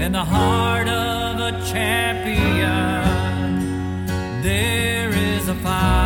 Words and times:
In 0.00 0.12
the 0.12 0.24
heart 0.24 0.88
of 0.88 1.38
a 1.40 1.52
champion, 1.70 3.04
there 4.42 5.10
is 5.10 5.46
a 5.48 5.54
fire. 5.56 5.99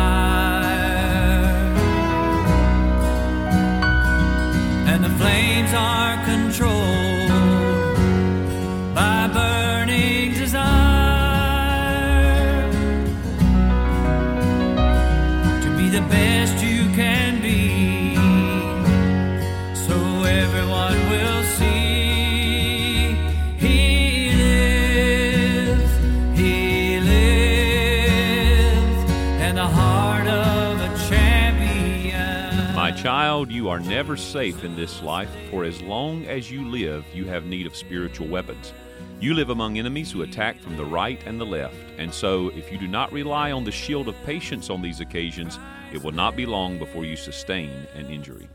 Are 33.75 33.79
never 33.81 34.15
safe 34.15 34.63
in 34.63 34.73
this 34.77 35.03
life, 35.03 35.29
for 35.51 35.65
as 35.65 35.81
long 35.81 36.23
as 36.27 36.49
you 36.49 36.65
live, 36.65 37.03
you 37.13 37.25
have 37.25 37.45
need 37.45 37.67
of 37.67 37.75
spiritual 37.75 38.25
weapons. 38.25 38.71
You 39.19 39.33
live 39.33 39.49
among 39.49 39.77
enemies 39.77 40.13
who 40.13 40.21
attack 40.21 40.61
from 40.61 40.77
the 40.77 40.85
right 40.85 41.21
and 41.25 41.37
the 41.37 41.45
left, 41.45 41.75
and 41.97 42.13
so 42.13 42.47
if 42.55 42.71
you 42.71 42.77
do 42.77 42.87
not 42.87 43.11
rely 43.11 43.51
on 43.51 43.65
the 43.65 43.73
shield 43.73 44.07
of 44.07 44.15
patience 44.23 44.69
on 44.69 44.81
these 44.81 45.01
occasions, 45.01 45.59
it 45.91 46.01
will 46.01 46.13
not 46.13 46.37
be 46.37 46.45
long 46.45 46.79
before 46.79 47.03
you 47.03 47.17
sustain 47.17 47.69
an 47.95 48.05
injury. 48.05 48.47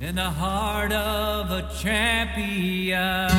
in 0.00 0.16
the 0.16 0.30
heart 0.30 0.92
of 0.92 1.50
a 1.50 1.66
champion 1.74 3.30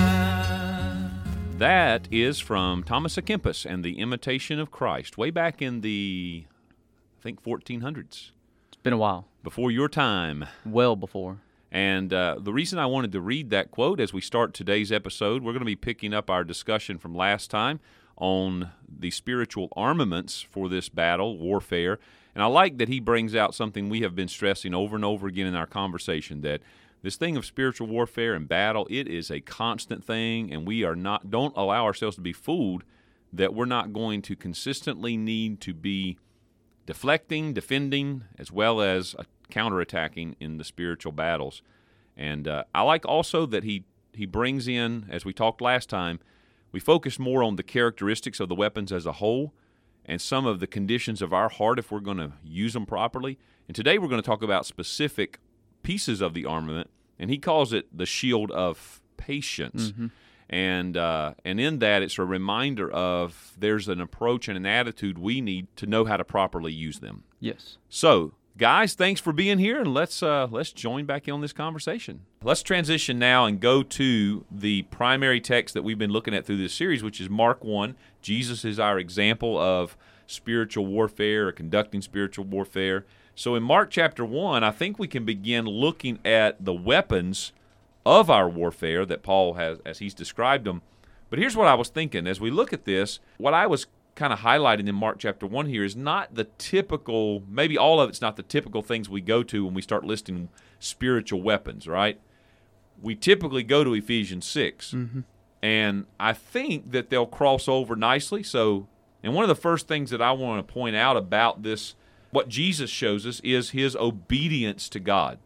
That 1.60 2.08
is 2.10 2.40
from 2.40 2.82
Thomas 2.82 3.18
à 3.18 3.22
Kempis 3.22 3.68
and 3.72 3.84
the 3.84 4.00
Imitation 4.00 4.60
of 4.60 4.72
Christ, 4.72 5.16
way 5.16 5.30
back 5.30 5.62
in 5.62 5.82
the, 5.82 6.46
I 7.20 7.22
think, 7.22 7.44
1400s, 7.44 8.08
It's 8.08 8.32
been 8.86 8.94
a 8.94 8.98
while. 8.98 9.28
before 9.44 9.72
your 9.72 9.90
time. 9.90 10.46
Well 10.64 10.96
before. 10.96 11.40
And 11.72 12.14
uh, 12.14 12.38
the 12.40 12.54
reason 12.54 12.78
I 12.78 12.86
wanted 12.86 13.12
to 13.14 13.20
read 13.20 13.50
that 13.50 13.72
quote 13.72 14.00
as 14.00 14.14
we 14.14 14.22
start 14.22 14.54
today's 14.54 14.92
episode, 14.92 15.42
we're 15.42 15.54
going 15.54 15.62
to 15.62 15.66
be 15.66 15.76
picking 15.76 16.14
up 16.14 16.30
our 16.30 16.44
discussion 16.44 17.00
from 17.00 17.16
last 17.16 17.50
time 17.50 17.80
on 18.16 18.70
the 18.88 19.10
spiritual 19.10 19.70
armaments 19.76 20.40
for 20.40 20.70
this 20.70 20.88
battle, 20.88 21.40
warfare. 21.40 21.98
And 22.36 22.44
I 22.44 22.46
like 22.46 22.78
that 22.78 22.88
he 22.88 23.00
brings 23.00 23.34
out 23.36 23.56
something 23.56 23.90
we 23.90 24.02
have 24.02 24.16
been 24.16 24.28
stressing 24.28 24.76
over 24.76 24.96
and 24.96 25.04
over 25.04 25.26
again 25.26 25.48
in 25.48 25.56
our 25.56 25.66
conversation 25.66 26.42
that 26.42 26.62
this 27.02 27.16
thing 27.16 27.36
of 27.36 27.46
spiritual 27.46 27.88
warfare 27.88 28.36
and 28.36 28.48
battle, 28.48 28.86
it 28.92 29.08
is 29.08 29.32
a 29.32 29.42
constant 29.42 30.04
thing, 30.04 30.54
and 30.54 30.68
we 30.68 30.84
are 30.84 30.96
not 30.96 31.32
don't 31.32 31.58
allow 31.58 31.86
ourselves 31.86 32.18
to 32.18 32.22
be 32.22 32.34
fooled 32.34 32.84
that 33.34 33.56
we're 33.56 33.66
not 33.66 33.94
going 33.94 34.22
to 34.22 34.36
consistently 34.36 35.18
need 35.18 35.60
to 35.62 35.74
be 35.74 36.20
deflecting, 36.86 37.54
defending, 37.54 38.24
as 38.38 38.52
well 38.52 38.82
as 38.82 39.16
counterattacking 39.52 40.36
in 40.40 40.58
the 40.58 40.64
spiritual 40.64 41.12
battles. 41.12 41.62
And 42.18 42.48
uh, 42.48 42.64
I 42.74 42.82
like 42.82 43.06
also 43.06 43.46
that 43.48 43.64
he 43.64 43.86
he 44.14 44.26
brings 44.26 44.68
in, 44.68 45.08
as 45.10 45.26
we 45.26 45.34
talked 45.34 45.60
last 45.60 45.90
time, 45.90 46.20
we 46.72 46.80
focus 46.80 47.20
more 47.20 47.44
on 47.44 47.58
the 47.58 47.64
characteristics 47.64 48.40
of 48.40 48.48
the 48.48 48.56
weapons 48.56 48.92
as 48.94 49.06
a 49.06 49.14
whole 49.14 49.54
and 50.06 50.22
some 50.22 50.46
of 50.46 50.60
the 50.60 50.68
conditions 50.68 51.22
of 51.22 51.34
our 51.34 51.50
heart 51.50 51.80
if 51.80 51.92
we're 51.92 52.00
going 52.00 52.18
to 52.18 52.32
use 52.44 52.74
them 52.74 52.86
properly. 52.86 53.38
And 53.68 53.76
today 53.76 53.98
we're 53.98 54.08
going 54.08 54.22
to 54.22 54.26
talk 54.26 54.44
about 54.44 54.66
specific 54.66 55.40
pieces 55.84 56.22
of 56.22 56.34
the 56.34 56.46
armament, 56.46 56.90
and 57.20 57.30
he 57.30 57.38
calls 57.38 57.74
it 57.74 57.86
the 57.96 58.06
shield 58.06 58.52
of 58.52 59.02
patience. 59.18 59.92
And 60.50 60.96
uh, 60.96 61.34
and 61.44 61.60
in 61.60 61.80
that, 61.80 62.04
it's 62.04 62.20
a 62.20 62.24
reminder 62.24 62.90
of 62.92 63.54
there's 63.58 63.88
an 63.88 64.00
approach 64.00 64.48
and 64.48 64.56
an 64.56 64.66
attitude 64.66 65.18
we 65.18 65.42
need 65.42 65.68
to 65.78 65.88
know 65.88 66.06
how 66.06 66.18
to 66.18 66.24
properly 66.24 66.72
use 66.72 67.00
them. 67.00 67.24
Yes. 67.40 67.78
So, 67.90 68.34
guys, 68.56 68.94
thanks 68.94 69.20
for 69.20 69.34
being 69.34 69.58
here, 69.58 69.80
and 69.80 69.92
let's 69.92 70.22
uh, 70.22 70.48
let's 70.52 70.72
join 70.72 71.06
back 71.06 71.28
in 71.28 71.34
on 71.34 71.42
this 71.42 71.54
conversation. 71.54 72.22
Let's 72.44 72.62
transition 72.62 73.18
now 73.18 73.46
and 73.46 73.60
go 73.60 73.82
to 73.82 74.46
the 74.52 74.84
primary 74.84 75.42
text 75.42 75.74
that 75.74 75.84
we've 75.84 75.98
been 75.98 76.12
looking 76.12 76.36
at 76.36 76.46
through 76.46 76.58
this 76.58 76.74
series, 76.74 77.02
which 77.02 77.20
is 77.20 77.28
Mark 77.28 77.64
one. 77.64 77.96
Jesus 78.22 78.64
is 78.64 78.80
our 78.80 79.00
example 79.00 79.58
of 79.58 79.98
spiritual 80.28 80.86
warfare 80.86 81.48
or 81.48 81.52
conducting 81.52 82.02
spiritual 82.04 82.46
warfare. 82.46 83.06
So, 83.34 83.56
in 83.56 83.64
Mark 83.64 83.90
chapter 83.90 84.24
one, 84.24 84.64
I 84.64 84.70
think 84.70 85.00
we 85.00 85.08
can 85.08 85.26
begin 85.26 85.66
looking 85.66 86.20
at 86.24 86.64
the 86.64 86.74
weapons 86.74 87.52
of 88.06 88.30
our 88.30 88.48
warfare 88.48 89.06
that 89.06 89.24
Paul 89.24 89.56
has, 89.56 89.80
as 89.86 90.00
he's 90.00 90.14
described 90.14 90.66
them. 90.66 90.82
But 91.30 91.40
here's 91.40 91.58
what 91.58 91.68
I 91.68 91.74
was 91.74 91.90
thinking 91.90 92.28
as 92.28 92.40
we 92.40 92.52
look 92.52 92.72
at 92.72 92.86
this. 92.86 93.20
What 93.38 93.54
I 93.54 93.68
was 93.68 93.88
kind 94.16 94.32
of 94.32 94.40
highlighting 94.40 94.88
in 94.88 94.96
Mark 94.96 95.18
chapter 95.20 95.46
1 95.46 95.66
here 95.66 95.84
is 95.84 95.96
not 95.96 96.36
the 96.36 96.46
typical, 96.58 97.44
maybe 97.50 97.78
all 97.78 98.00
of 98.00 98.10
it's 98.10 98.22
not 98.22 98.38
the 98.38 98.44
typical 98.44 98.82
things 98.82 99.10
we 99.10 99.22
go 99.22 99.44
to 99.44 99.66
when 99.66 99.74
we 99.74 99.82
start 99.82 100.06
listing 100.06 100.50
spiritual 100.80 101.42
weapons, 101.42 101.88
right? 101.88 102.20
We 103.02 103.16
typically 103.16 103.64
go 103.64 103.84
to 103.84 103.94
Ephesians 103.94 104.46
6. 104.48 104.92
Mm-hmm. 104.92 105.20
And 105.62 106.06
I 106.20 106.34
think 106.34 106.92
that 106.92 107.10
they'll 107.10 107.26
cross 107.26 107.68
over 107.68 107.96
nicely. 107.96 108.44
So, 108.44 108.88
and 109.24 109.34
one 109.34 109.44
of 109.44 109.50
the 109.50 109.56
first 109.56 109.88
things 109.88 110.12
that 110.12 110.22
I 110.22 110.32
want 110.32 110.66
to 110.66 110.74
point 110.74 110.96
out 110.96 111.18
about 111.18 111.64
this, 111.64 111.96
what 112.32 112.48
Jesus 112.48 112.90
shows 112.90 113.26
us, 113.26 113.40
is 113.40 113.72
his 113.72 113.96
obedience 113.96 114.88
to 114.90 115.00
God. 115.00 115.40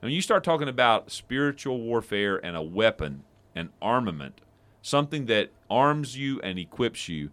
When 0.00 0.12
you 0.12 0.22
start 0.22 0.44
talking 0.44 0.68
about 0.68 1.10
spiritual 1.10 1.80
warfare 1.80 2.36
and 2.36 2.56
a 2.56 2.62
weapon, 2.62 3.24
an 3.56 3.70
armament, 3.82 4.40
something 4.80 5.26
that 5.26 5.50
arms 5.68 6.16
you 6.16 6.40
and 6.42 6.56
equips 6.56 7.08
you, 7.08 7.30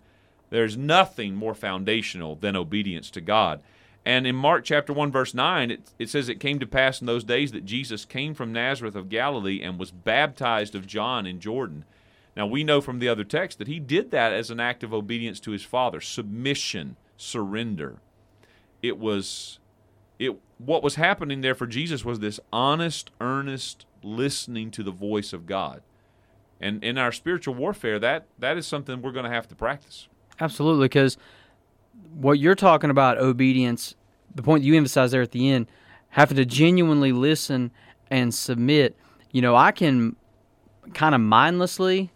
there's 0.50 0.76
nothing 0.76 1.36
more 1.36 1.54
foundational 1.54 2.36
than 2.36 2.56
obedience 2.56 3.12
to 3.12 3.22
God. 3.22 3.62
And 4.04 4.26
in 4.26 4.36
Mark 4.36 4.64
chapter 4.64 4.94
1, 4.94 5.12
verse 5.12 5.34
9, 5.34 5.70
it, 5.72 5.92
it 6.00 6.10
says, 6.10 6.28
It 6.28 6.40
came 6.40 6.60
to 6.60 6.66
pass 6.66 7.02
in 7.02 7.08
those 7.08 7.24
days 7.24 7.52
that 7.52 7.66
Jesus 7.66 8.04
came 8.04 8.34
from 8.34 8.52
Nazareth 8.52 8.96
of 8.96 9.10
Galilee 9.10 9.62
and 9.62 9.80
was 9.80 9.92
baptized 9.92 10.74
of 10.74 10.88
John 10.88 11.28
in 11.28 11.40
Jordan. 11.40 11.86
Now, 12.36 12.48
we 12.48 12.64
know 12.64 12.82
from 12.82 13.00
the 13.00 13.08
other 13.08 13.24
text 13.24 13.60
that 13.60 13.68
he 13.68 13.80
did 13.80 14.12
that 14.12 14.34
as 14.34 14.50
an 14.50 14.60
act 14.60 14.84
of 14.84 14.94
obedience 14.94 15.40
to 15.42 15.52
his 15.52 15.64
Father, 15.64 16.02
submission, 16.02 16.98
surrender. 17.16 17.98
It 18.82 18.98
was 18.98 19.60
it 20.20 20.40
what 20.58 20.84
was 20.84 20.96
happening 20.96 21.42
there 21.42 21.56
for 21.56 21.68
Jesus 21.68 22.06
was 22.06 22.20
this 22.20 22.40
honest, 22.52 23.12
earnest 23.20 23.86
listening 24.04 24.72
to 24.72 24.84
the 24.84 24.92
voice 24.92 25.34
of 25.34 25.46
God. 25.46 25.82
And 26.62 26.84
in 26.84 26.98
our 26.98 27.12
spiritual 27.12 27.56
warfare, 27.56 28.00
that 28.00 28.28
that 28.40 28.58
is 28.58 28.66
something 28.66 29.02
we're 29.02 29.12
going 29.12 29.26
to 29.26 29.32
have 29.32 29.48
to 29.50 29.56
practice. 29.56 30.08
Absolutely, 30.40 30.86
because 30.86 31.18
what 32.14 32.40
you're 32.40 32.56
talking 32.56 32.90
about, 32.90 33.18
obedience, 33.18 33.96
the 34.34 34.44
point 34.44 34.64
you 34.64 34.76
emphasize 34.76 35.12
there 35.12 35.22
at 35.22 35.32
the 35.32 35.50
end, 35.50 35.68
having 36.10 36.38
to 36.38 36.46
genuinely 36.46 37.12
listen 37.12 37.72
and 38.10 38.34
submit. 38.34 38.96
You 39.32 39.42
know, 39.42 39.56
I 39.56 39.72
can 39.72 40.16
kind 40.94 41.16
of 41.16 41.22
mindlessly 41.22 42.12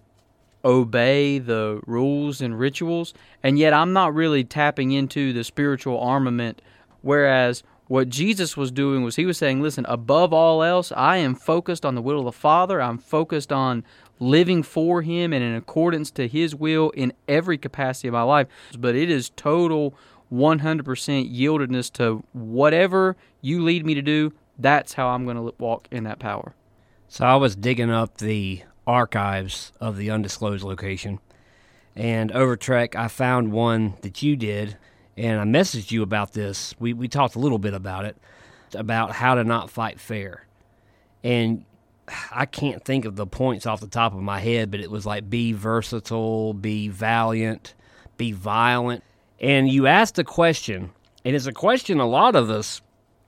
obey 0.63 1.39
the 1.39 1.81
rules 1.85 2.41
and 2.41 2.57
rituals, 2.57 3.13
and 3.43 3.57
yet 3.57 3.73
I'm 3.73 3.93
not 3.93 4.13
really 4.13 4.43
tapping 4.43 4.91
into 4.91 5.33
the 5.33 5.43
spiritual 5.43 5.99
armament. 5.99 6.61
Whereas 7.01 7.63
what 7.89 8.07
Jesus 8.07 8.55
was 8.55 8.71
doing 8.71 9.03
was 9.03 9.15
he 9.15 9.25
was 9.25 9.39
saying, 9.39 9.61
listen, 9.61 9.83
above 9.89 10.31
all 10.31 10.61
else, 10.61 10.91
I 10.95 11.17
am 11.17 11.33
focused 11.33 11.83
on 11.83 11.95
the 11.95 12.03
will 12.03 12.19
of 12.19 12.25
the 12.25 12.31
Father. 12.31 12.79
I'm 12.79 12.99
focused 12.99 13.51
on 13.51 13.83
living 14.19 14.61
for 14.61 15.01
Him 15.01 15.33
and 15.33 15.43
in 15.43 15.55
accordance 15.55 16.11
to 16.11 16.27
His 16.27 16.53
will 16.53 16.91
in 16.91 17.13
every 17.27 17.57
capacity 17.57 18.07
of 18.07 18.13
my 18.13 18.21
life. 18.21 18.47
But 18.77 18.95
it 18.95 19.09
is 19.09 19.31
total 19.31 19.95
100% 20.31 20.83
yieldedness 21.35 21.91
to 21.93 22.23
whatever 22.31 23.17
you 23.41 23.63
lead 23.63 23.83
me 23.87 23.95
to 23.95 24.03
do. 24.03 24.33
That's 24.59 24.93
how 24.93 25.07
I'm 25.07 25.25
going 25.25 25.37
to 25.37 25.55
walk 25.57 25.87
in 25.89 26.03
that 26.03 26.19
power. 26.19 26.53
So 27.07 27.25
I 27.25 27.37
was 27.37 27.55
digging 27.55 27.89
up 27.89 28.19
the 28.19 28.61
archives 28.85 29.71
of 29.81 29.97
the 29.97 30.11
undisclosed 30.11 30.63
location, 30.63 31.19
and 31.95 32.31
over 32.33 32.55
Trek, 32.55 32.95
I 32.95 33.07
found 33.07 33.51
one 33.51 33.95
that 34.01 34.21
you 34.21 34.35
did, 34.35 34.77
and 35.19 35.39
I 35.39 35.43
messaged 35.43 35.91
you 35.91 36.01
about 36.01 36.33
this. 36.33 36.73
We 36.79 36.93
we 36.93 37.07
talked 37.07 37.35
a 37.35 37.39
little 37.39 37.59
bit 37.59 37.73
about 37.73 38.05
it, 38.05 38.17
about 38.73 39.11
how 39.11 39.35
to 39.35 39.43
not 39.43 39.69
fight 39.69 39.99
fair, 39.99 40.45
and 41.23 41.65
I 42.31 42.45
can't 42.45 42.83
think 42.83 43.05
of 43.05 43.15
the 43.15 43.27
points 43.27 43.65
off 43.65 43.81
the 43.81 43.87
top 43.87 44.13
of 44.13 44.21
my 44.21 44.39
head, 44.39 44.71
but 44.71 44.79
it 44.79 44.89
was 44.89 45.05
like 45.05 45.29
be 45.29 45.51
versatile, 45.53 46.53
be 46.53 46.87
valiant, 46.87 47.75
be 48.17 48.31
violent, 48.31 49.03
and 49.39 49.69
you 49.69 49.87
asked 49.87 50.17
a 50.17 50.23
question, 50.23 50.91
and 51.25 51.35
it's 51.35 51.45
a 51.45 51.53
question 51.53 51.99
a 51.99 52.07
lot 52.07 52.35
of 52.35 52.49
us 52.49 52.81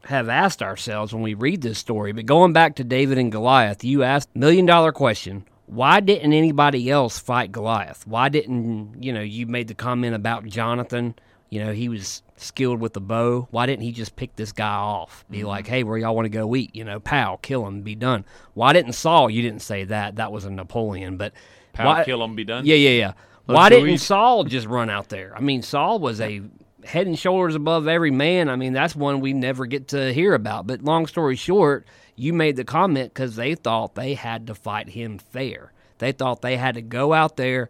have 0.05 0.29
asked 0.29 0.63
ourselves 0.63 1.13
when 1.13 1.21
we 1.21 1.33
read 1.35 1.61
this 1.61 1.77
story. 1.77 2.11
But 2.11 2.25
going 2.25 2.53
back 2.53 2.75
to 2.75 2.83
David 2.83 3.17
and 3.17 3.31
Goliath, 3.31 3.83
you 3.83 4.03
asked 4.03 4.29
million 4.35 4.65
dollar 4.65 4.91
question. 4.91 5.45
Why 5.67 6.01
didn't 6.01 6.33
anybody 6.33 6.89
else 6.89 7.17
fight 7.17 7.51
Goliath? 7.51 8.05
Why 8.05 8.27
didn't, 8.27 9.01
you 9.01 9.13
know, 9.13 9.21
you 9.21 9.45
made 9.45 9.69
the 9.69 9.73
comment 9.73 10.15
about 10.15 10.45
Jonathan, 10.45 11.15
you 11.51 11.63
know, 11.63 11.73
he 11.73 11.89
was 11.89 12.23
skilled 12.37 12.79
with 12.79 12.93
the 12.93 13.01
bow. 13.01 13.47
Why 13.51 13.67
didn't 13.67 13.83
he 13.83 13.91
just 13.91 14.15
pick 14.15 14.35
this 14.35 14.51
guy 14.51 14.73
off? 14.73 15.23
Be 15.29 15.39
mm-hmm. 15.39 15.47
like, 15.47 15.67
hey, 15.67 15.83
where 15.83 15.97
y'all 15.97 16.15
want 16.15 16.25
to 16.25 16.29
go 16.29 16.55
eat? 16.55 16.75
You 16.75 16.85
know, 16.85 16.99
pow, 16.99 17.37
kill 17.41 17.67
him, 17.67 17.81
be 17.81 17.93
done. 17.93 18.25
Why 18.55 18.73
didn't 18.73 18.93
Saul? 18.93 19.29
You 19.29 19.43
didn't 19.43 19.61
say 19.61 19.83
that. 19.83 20.15
That 20.15 20.31
was 20.31 20.45
a 20.45 20.49
Napoleon. 20.49 21.17
But 21.17 21.33
Pow, 21.73 21.87
Why- 21.87 22.03
kill 22.05 22.23
'em, 22.23 22.35
be 22.35 22.43
done. 22.43 22.65
Yeah, 22.65 22.75
yeah, 22.75 22.89
yeah. 22.89 23.13
Well, 23.47 23.57
Why 23.57 23.69
didn't 23.69 23.97
Saul 23.97 24.45
just 24.45 24.67
run 24.67 24.89
out 24.89 25.09
there? 25.09 25.33
I 25.35 25.41
mean, 25.41 25.61
Saul 25.61 25.99
was 25.99 26.21
a 26.21 26.41
head 26.85 27.07
and 27.07 27.19
shoulders 27.19 27.55
above 27.55 27.87
every 27.87 28.11
man. 28.11 28.49
I 28.49 28.55
mean, 28.55 28.73
that's 28.73 28.95
one 28.95 29.19
we 29.19 29.33
never 29.33 29.65
get 29.65 29.89
to 29.89 30.13
hear 30.13 30.33
about. 30.33 30.67
But 30.67 30.83
long 30.83 31.05
story 31.05 31.35
short, 31.35 31.85
you 32.15 32.33
made 32.33 32.55
the 32.55 32.63
comment 32.63 33.13
because 33.13 33.35
they 33.35 33.55
thought 33.55 33.95
they 33.95 34.13
had 34.13 34.47
to 34.47 34.55
fight 34.55 34.89
him 34.89 35.17
fair. 35.17 35.73
They 35.97 36.11
thought 36.11 36.41
they 36.41 36.57
had 36.57 36.75
to 36.75 36.81
go 36.81 37.13
out 37.13 37.35
there 37.35 37.69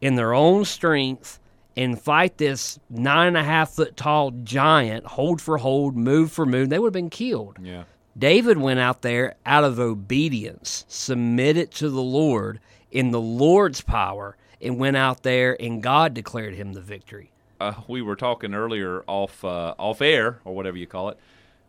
in 0.00 0.16
their 0.16 0.34
own 0.34 0.64
strength 0.64 1.38
and 1.76 2.00
fight 2.00 2.38
this 2.38 2.78
nine 2.88 3.28
and 3.28 3.36
a 3.36 3.42
half 3.44 3.70
foot 3.70 3.96
tall 3.96 4.30
giant, 4.30 5.06
hold 5.06 5.40
for 5.40 5.58
hold, 5.58 5.96
move 5.96 6.30
for 6.32 6.46
move. 6.46 6.68
They 6.68 6.78
would 6.78 6.88
have 6.88 6.92
been 6.92 7.10
killed. 7.10 7.58
Yeah. 7.62 7.84
David 8.16 8.58
went 8.58 8.78
out 8.78 9.02
there 9.02 9.34
out 9.44 9.64
of 9.64 9.80
obedience, 9.80 10.84
submitted 10.88 11.70
to 11.72 11.90
the 11.90 12.02
Lord 12.02 12.60
in 12.92 13.10
the 13.10 13.20
Lord's 13.20 13.80
power, 13.80 14.36
and 14.60 14.78
went 14.78 14.96
out 14.96 15.24
there 15.24 15.60
and 15.60 15.82
God 15.82 16.14
declared 16.14 16.54
him 16.54 16.74
the 16.74 16.80
victory. 16.80 17.32
uh, 17.60 17.74
we 17.88 18.02
were 18.02 18.16
talking 18.16 18.54
earlier 18.54 19.02
off 19.06 19.44
uh, 19.44 19.74
off 19.78 20.00
air 20.00 20.38
or 20.44 20.54
whatever 20.54 20.76
you 20.76 20.86
call 20.86 21.08
it, 21.08 21.18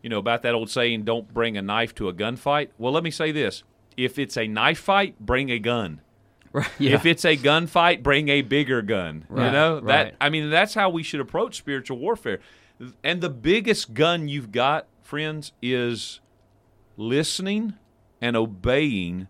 you 0.03 0.09
know 0.09 0.19
about 0.19 0.43
that 0.43 0.53
old 0.53 0.69
saying, 0.69 1.03
"Don't 1.03 1.33
bring 1.33 1.57
a 1.57 1.61
knife 1.63 1.95
to 1.95 2.07
a 2.09 2.13
gunfight." 2.13 2.69
Well, 2.77 2.93
let 2.93 3.03
me 3.03 3.11
say 3.11 3.31
this: 3.31 3.63
if 3.97 4.19
it's 4.19 4.37
a 4.37 4.47
knife 4.47 4.79
fight, 4.79 5.19
bring 5.19 5.49
a 5.49 5.57
gun. 5.57 6.01
Right. 6.55 6.69
If 6.79 7.05
it's 7.05 7.25
a 7.25 7.35
gunfight, 7.35 8.01
bring 8.01 8.29
a 8.29 8.41
bigger 8.41 8.81
gun. 8.81 9.25
You 9.29 9.35
Right, 9.35 9.51
know 9.51 9.75
right. 9.75 9.85
that. 9.85 10.15
I 10.21 10.29
mean, 10.29 10.49
that's 10.49 10.73
how 10.73 10.89
we 10.89 11.03
should 11.03 11.19
approach 11.19 11.57
spiritual 11.57 11.97
warfare. 11.97 12.39
And 13.03 13.19
the 13.21 13.29
biggest 13.29 13.93
gun 13.93 14.27
you've 14.29 14.51
got, 14.53 14.87
friends, 15.01 15.51
is 15.61 16.21
listening 16.97 17.73
and 18.21 18.35
obeying 18.35 19.27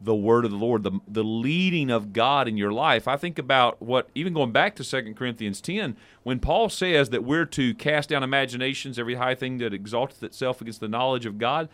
the 0.00 0.14
word 0.14 0.44
of 0.44 0.50
the 0.52 0.56
Lord, 0.56 0.84
the 0.84 1.00
the 1.08 1.24
leading 1.24 1.90
of 1.90 2.12
God 2.12 2.46
in 2.46 2.56
your 2.56 2.70
life. 2.70 3.08
I 3.08 3.16
think 3.16 3.38
about 3.38 3.82
what 3.82 4.08
even 4.14 4.32
going 4.32 4.52
back 4.52 4.76
to 4.76 4.84
2 4.84 5.14
Corinthians 5.14 5.60
10, 5.60 5.96
when 6.22 6.38
Paul 6.38 6.68
says 6.68 7.10
that 7.10 7.24
we're 7.24 7.46
to 7.46 7.74
cast 7.74 8.10
down 8.10 8.22
imaginations, 8.22 8.98
every 8.98 9.16
high 9.16 9.34
thing 9.34 9.58
that 9.58 9.74
exalteth 9.74 10.22
itself 10.22 10.60
against 10.60 10.80
the 10.80 10.86
knowledge 10.88 11.26
of 11.26 11.38
God, 11.38 11.68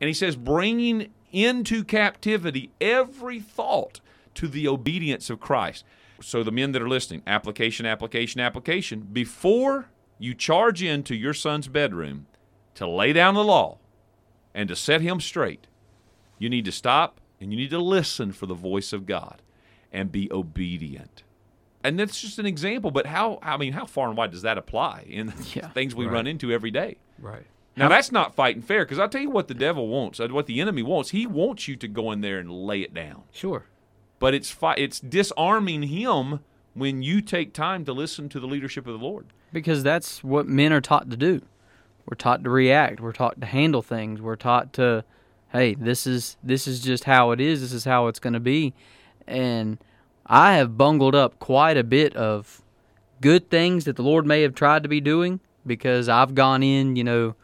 and 0.00 0.08
he 0.08 0.14
says 0.14 0.36
bringing 0.36 1.10
into 1.32 1.82
captivity 1.84 2.70
every 2.80 3.40
thought 3.40 4.00
to 4.40 4.48
the 4.48 4.66
obedience 4.66 5.28
of 5.28 5.38
Christ. 5.38 5.84
So 6.22 6.42
the 6.42 6.50
men 6.50 6.72
that 6.72 6.80
are 6.82 6.88
listening, 6.88 7.22
application, 7.26 7.84
application, 7.84 8.40
application, 8.40 9.00
before 9.12 9.90
you 10.18 10.34
charge 10.34 10.82
into 10.82 11.14
your 11.14 11.34
son's 11.34 11.68
bedroom 11.68 12.26
to 12.74 12.86
lay 12.86 13.12
down 13.12 13.34
the 13.34 13.44
law 13.44 13.78
and 14.54 14.68
to 14.70 14.76
set 14.76 15.02
him 15.02 15.20
straight, 15.20 15.66
you 16.38 16.48
need 16.48 16.64
to 16.64 16.72
stop 16.72 17.20
and 17.38 17.52
you 17.52 17.58
need 17.58 17.70
to 17.70 17.78
listen 17.78 18.32
for 18.32 18.46
the 18.46 18.54
voice 18.54 18.92
of 18.94 19.04
God 19.06 19.42
and 19.92 20.10
be 20.10 20.30
obedient. 20.32 21.22
And 21.84 21.98
that's 21.98 22.20
just 22.20 22.38
an 22.38 22.46
example, 22.46 22.90
but 22.90 23.06
how 23.06 23.38
I 23.42 23.56
mean, 23.58 23.72
how 23.74 23.84
far 23.86 24.08
and 24.08 24.16
wide 24.16 24.30
does 24.30 24.42
that 24.42 24.56
apply 24.58 25.04
in 25.08 25.32
Yeah. 25.54 25.68
things 25.68 25.94
we 25.94 26.06
run 26.06 26.26
into 26.26 26.50
every 26.52 26.70
day? 26.70 26.96
Right. 27.18 27.46
Now 27.76 27.88
that's 27.88 28.12
not 28.12 28.34
fighting 28.34 28.60
fair 28.62 28.84
because 28.84 28.98
I'll 28.98 29.08
tell 29.08 29.22
you 29.22 29.30
what 29.30 29.48
the 29.48 29.54
devil 29.54 29.88
wants, 29.88 30.20
uh, 30.20 30.28
what 30.28 30.46
the 30.46 30.60
enemy 30.60 30.82
wants. 30.82 31.10
He 31.10 31.26
wants 31.26 31.66
you 31.68 31.76
to 31.76 31.88
go 31.88 32.10
in 32.12 32.20
there 32.20 32.38
and 32.38 32.50
lay 32.50 32.80
it 32.82 32.92
down. 32.92 33.22
Sure. 33.32 33.64
But 34.20 34.34
it's 34.34 34.50
fi- 34.50 34.74
it's 34.74 35.00
disarming 35.00 35.84
him 35.84 36.40
when 36.74 37.02
you 37.02 37.20
take 37.20 37.52
time 37.52 37.84
to 37.86 37.92
listen 37.92 38.28
to 38.28 38.38
the 38.38 38.46
leadership 38.46 38.86
of 38.86 38.92
the 38.98 39.04
Lord. 39.04 39.26
because 39.52 39.82
that's 39.82 40.22
what 40.22 40.46
men 40.46 40.72
are 40.72 40.80
taught 40.80 41.10
to 41.10 41.16
do. 41.16 41.42
We're 42.06 42.14
taught 42.16 42.44
to 42.44 42.50
react. 42.50 43.00
We're 43.00 43.12
taught 43.12 43.40
to 43.40 43.46
handle 43.46 43.82
things. 43.82 44.20
We're 44.20 44.36
taught 44.36 44.72
to, 44.74 45.04
hey, 45.52 45.74
this 45.74 46.06
is 46.06 46.36
this 46.44 46.68
is 46.68 46.80
just 46.80 47.04
how 47.04 47.32
it 47.32 47.40
is. 47.40 47.60
This 47.60 47.72
is 47.72 47.84
how 47.84 48.06
it's 48.06 48.20
going 48.20 48.34
to 48.34 48.40
be, 48.40 48.72
and 49.26 49.78
I 50.26 50.54
have 50.54 50.76
bungled 50.78 51.14
up 51.16 51.38
quite 51.40 51.76
a 51.76 51.82
bit 51.84 52.14
of 52.14 52.62
good 53.20 53.50
things 53.50 53.84
that 53.84 53.96
the 53.96 54.02
Lord 54.02 54.24
may 54.26 54.42
have 54.42 54.54
tried 54.54 54.82
to 54.84 54.88
be 54.88 55.00
doing 55.00 55.40
because 55.66 56.08
I've 56.08 56.34
gone 56.34 56.62
in, 56.62 56.94
you 56.96 57.04
know, 57.04 57.34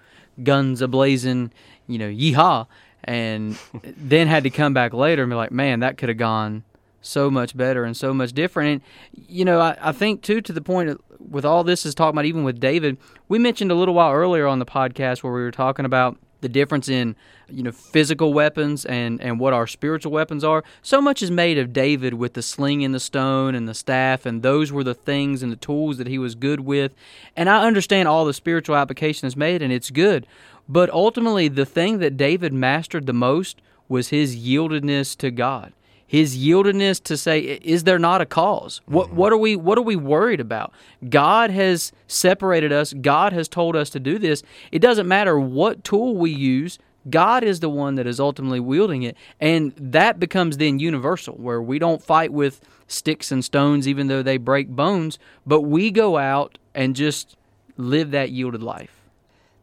guns 0.43 0.81
a 0.81 0.89
blazing, 0.89 1.53
you 1.87 1.99
know, 1.99 2.09
yeehaw, 2.09 2.67
and 3.07 3.59
then 3.97 4.27
had 4.27 4.43
to 4.45 4.51
come 4.51 4.75
back 4.75 4.93
later 4.93 5.23
and 5.23 5.31
be 5.31 5.37
like, 5.37 5.53
man, 5.53 5.81
that 5.81 5.97
could 5.97 6.09
have 6.09 6.19
gone 6.19 6.65
so 7.01 7.31
much 7.31 7.57
better 7.57 7.85
and 7.85 7.97
so 7.97 8.13
much 8.13 8.33
different. 8.33 8.83
And 9.15 9.27
you 9.29 9.45
know, 9.45 9.61
I, 9.61 9.77
I 9.81 9.93
think 9.93 10.23
too 10.23 10.41
to 10.41 10.53
the 10.53 10.61
point 10.61 10.91
of, 10.91 11.01
with 11.19 11.45
all 11.45 11.65
this 11.65 11.87
is 11.87 11.95
talking 11.95 12.17
about 12.17 12.25
even 12.25 12.45
with 12.45 12.61
David, 12.61 12.99
we 13.29 13.39
mentioned 13.39 13.71
a 13.71 13.75
little 13.75 13.95
while 13.95 14.13
earlier 14.13 14.47
on 14.47 14.59
the 14.59 14.67
podcast 14.67 15.23
where 15.23 15.33
we 15.33 15.41
were 15.41 15.51
talking 15.51 15.85
about 15.85 16.19
the 16.43 16.49
difference 16.49 16.89
in 16.89 17.17
you 17.49 17.63
know 17.63 17.73
physical 17.73 18.35
weapons 18.35 18.85
and 18.85 19.21
and 19.23 19.41
what 19.41 19.53
our 19.53 19.67
spiritual 19.67 20.13
weapons 20.13 20.45
are. 20.45 20.63
So 20.83 21.01
much 21.01 21.23
is 21.23 21.31
made 21.31 21.59
of 21.59 21.73
david 21.73 22.15
with 22.15 22.35
the 22.35 22.43
sling 22.43 22.85
and 22.85 22.95
the 22.95 23.01
stone 23.01 23.55
and 23.55 23.67
the 23.67 23.75
staff 23.75 24.27
and 24.27 24.43
those 24.43 24.71
were 24.71 24.85
the 24.85 24.95
things 24.95 25.43
and 25.43 25.51
the 25.51 25.57
tools 25.57 25.97
that 25.99 26.07
he 26.07 26.19
was 26.19 26.35
good 26.35 26.61
with. 26.61 26.93
And 27.37 27.49
i 27.49 27.65
understand 27.65 28.09
all 28.09 28.25
the 28.27 28.35
spiritual 28.35 28.77
application 28.77 29.27
is 29.27 29.37
made 29.37 29.63
and 29.63 29.73
it's 29.73 29.91
good 29.91 30.27
but 30.69 30.91
ultimately 30.91 31.49
the 31.49 31.67
thing 31.67 31.99
that 31.99 32.17
david 32.17 32.53
mastered 32.53 33.07
the 33.07 33.13
most 33.13 33.61
was 33.89 34.09
his 34.09 34.37
yieldedness 34.37 35.17
to 35.17 35.31
god. 35.31 35.73
His 36.09 36.37
yieldedness 36.37 37.03
to 37.05 37.17
say 37.17 37.41
is 37.41 37.85
there 37.85 37.99
not 37.99 38.21
a 38.21 38.27
cause? 38.27 38.81
What 38.87 39.09
mm-hmm. 39.09 39.17
what 39.17 39.33
are 39.33 39.37
we 39.37 39.57
what 39.57 39.79
are 39.79 39.83
we 39.83 39.97
worried 39.97 40.41
about? 40.41 40.73
God 41.09 41.51
has 41.51 41.93
separated 42.07 42.73
us. 42.73 42.93
God 42.93 43.33
has 43.33 43.49
told 43.49 43.75
us 43.75 43.91
to 43.91 44.01
do 44.01 44.19
this. 44.19 44.43
It 44.71 44.79
doesn't 44.79 45.09
matter 45.09 45.39
what 45.39 45.83
tool 45.83 46.17
we 46.17 46.31
use. 46.31 46.79
God 47.09 47.45
is 47.45 47.61
the 47.61 47.69
one 47.69 47.95
that 47.97 48.07
is 48.07 48.19
ultimately 48.19 48.59
wielding 48.59 49.03
it. 49.05 49.17
And 49.41 49.73
that 49.77 50.19
becomes 50.19 50.57
then 50.57 50.79
universal 50.79 51.35
where 51.35 51.63
we 51.63 51.79
don't 51.79 52.03
fight 52.03 52.33
with 52.33 52.61
sticks 52.89 53.33
and 53.33 53.45
stones 53.45 53.89
even 53.89 54.07
though 54.07 54.23
they 54.23 54.37
break 54.37 54.69
bones 54.69 55.19
but 55.45 55.63
we 55.63 55.91
go 55.91 56.17
out 56.17 56.57
and 56.73 56.95
just 56.95 57.37
live 57.77 58.13
that 58.13 58.31
yielded 58.31 58.63
life 58.63 58.96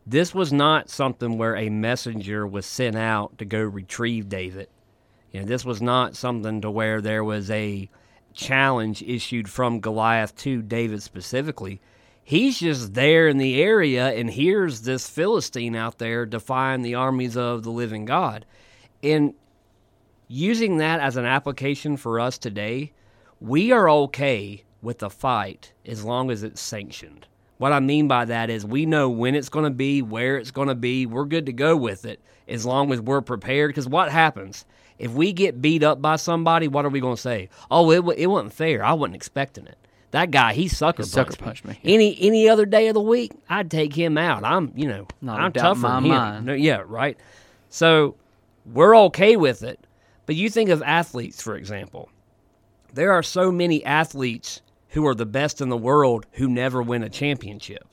This 0.05 0.35
was 0.35 0.51
not 0.51 0.89
something 0.89 1.37
where 1.37 1.55
a 1.55 1.69
messenger 1.69 2.45
was 2.45 2.65
sent 2.65 2.95
out 2.95 3.37
to 3.37 3.45
go 3.45 3.61
retrieve 3.61 4.27
David. 4.27 4.67
You 5.31 5.39
know, 5.39 5.45
this 5.45 5.63
was 5.63 5.81
not 5.81 6.15
something 6.15 6.61
to 6.61 6.69
where 6.69 7.01
there 7.01 7.23
was 7.23 7.49
a 7.49 7.89
challenge 8.33 9.01
issued 9.01 9.49
from 9.49 9.79
Goliath 9.79 10.35
to 10.37 10.61
David 10.61 11.01
specifically. 11.01 11.79
He's 12.23 12.59
just 12.59 12.93
there 12.93 13.27
in 13.27 13.37
the 13.37 13.61
area, 13.61 14.09
and 14.09 14.29
here's 14.29 14.81
this 14.81 15.09
Philistine 15.09 15.75
out 15.75 15.97
there 15.97 16.25
defying 16.25 16.81
the 16.81 16.95
armies 16.95 17.35
of 17.35 17.63
the 17.63 17.71
living 17.71 18.05
God. 18.05 18.45
And 19.01 19.33
using 20.27 20.77
that 20.77 20.99
as 20.99 21.17
an 21.17 21.25
application 21.25 21.97
for 21.97 22.19
us 22.19 22.37
today, 22.37 22.91
we 23.39 23.71
are 23.71 23.89
okay 23.89 24.63
with 24.81 24.99
the 24.99 25.09
fight 25.09 25.73
as 25.85 26.03
long 26.03 26.29
as 26.29 26.43
it's 26.43 26.61
sanctioned. 26.61 27.27
What 27.57 27.71
I 27.71 27.79
mean 27.79 28.07
by 28.07 28.25
that 28.25 28.49
is 28.49 28.65
we 28.65 28.85
know 28.85 29.09
when 29.09 29.35
it's 29.35 29.49
going 29.49 29.65
to 29.65 29.71
be, 29.71 30.01
where 30.01 30.37
it's 30.37 30.51
going 30.51 30.67
to 30.67 30.75
be. 30.75 31.05
We're 31.05 31.25
good 31.25 31.45
to 31.45 31.53
go 31.53 31.77
with 31.77 32.05
it 32.05 32.19
as 32.47 32.65
long 32.65 32.91
as 32.91 32.99
we're 32.99 33.21
prepared. 33.21 33.69
Because 33.69 33.87
what 33.87 34.11
happens 34.11 34.65
if 34.99 35.11
we 35.11 35.31
get 35.33 35.61
beat 35.61 35.83
up 35.83 36.01
by 36.01 36.15
somebody? 36.17 36.67
What 36.67 36.85
are 36.85 36.89
we 36.89 36.99
going 36.99 37.15
to 37.15 37.21
say? 37.21 37.49
Oh, 37.71 37.91
it, 37.91 38.03
it 38.17 38.27
wasn't 38.27 38.53
fair. 38.53 38.83
I 38.83 38.93
wasn't 38.93 39.15
expecting 39.15 39.67
it. 39.67 39.77
That 40.11 40.29
guy, 40.29 40.53
he 40.53 40.67
sucker 40.67 41.03
He 41.03 41.09
sucker 41.09 41.35
punched 41.35 41.63
punched 41.63 41.65
me. 41.65 41.79
Any 41.83 42.15
any 42.21 42.47
other 42.47 42.65
day 42.67 42.87
of 42.87 42.93
the 42.93 43.01
week, 43.01 43.31
I'd 43.49 43.71
take 43.71 43.95
him 43.95 44.15
out. 44.17 44.43
I'm 44.43 44.71
you 44.75 44.87
know 44.87 45.07
Not 45.21 45.39
I'm 45.39 45.51
tougher 45.53 45.79
my 45.79 45.95
than 45.95 46.03
him. 46.05 46.09
mind. 46.11 46.45
No, 46.45 46.53
yeah, 46.53 46.83
right. 46.85 47.17
So 47.69 48.15
we're 48.71 48.95
okay 49.05 49.37
with 49.37 49.63
it. 49.63 49.79
But 50.25 50.35
you 50.35 50.49
think 50.49 50.69
of 50.69 50.81
athletes, 50.83 51.41
for 51.41 51.55
example. 51.55 52.09
There 52.93 53.11
are 53.11 53.23
so 53.23 53.51
many 53.51 53.83
athletes 53.83 54.61
who 54.93 55.05
are 55.07 55.15
the 55.15 55.25
best 55.25 55.59
in 55.59 55.69
the 55.69 55.77
world 55.77 56.25
who 56.33 56.47
never 56.47 56.81
win 56.81 57.03
a 57.03 57.09
championship. 57.09 57.87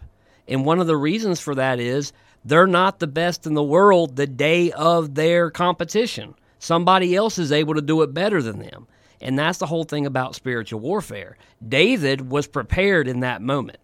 And 0.47 0.65
one 0.65 0.81
of 0.81 0.87
the 0.87 0.97
reasons 0.97 1.41
for 1.41 1.55
that 1.55 1.81
is 1.81 2.13
they're 2.45 2.67
not 2.67 2.99
the 2.99 3.07
best 3.07 3.47
in 3.47 3.55
the 3.55 3.63
world 3.63 4.17
the 4.17 4.27
day 4.27 4.71
of 4.73 5.15
their 5.15 5.51
competition. 5.51 6.35
Somebody 6.59 7.17
else 7.17 7.39
is 7.39 7.53
able 7.53 7.75
to 7.75 7.81
do 7.81 8.03
it 8.03 8.13
better 8.13 8.43
than 8.43 8.59
them. 8.59 8.87
And 9.21 9.39
that's 9.39 9.59
the 9.59 9.67
whole 9.67 9.85
thing 9.85 10.07
about 10.07 10.35
spiritual 10.35 10.81
warfare. 10.81 11.37
David 11.67 12.31
was 12.31 12.47
prepared 12.47 13.09
in 13.09 13.21
that 13.21 13.43
moment. 13.43 13.79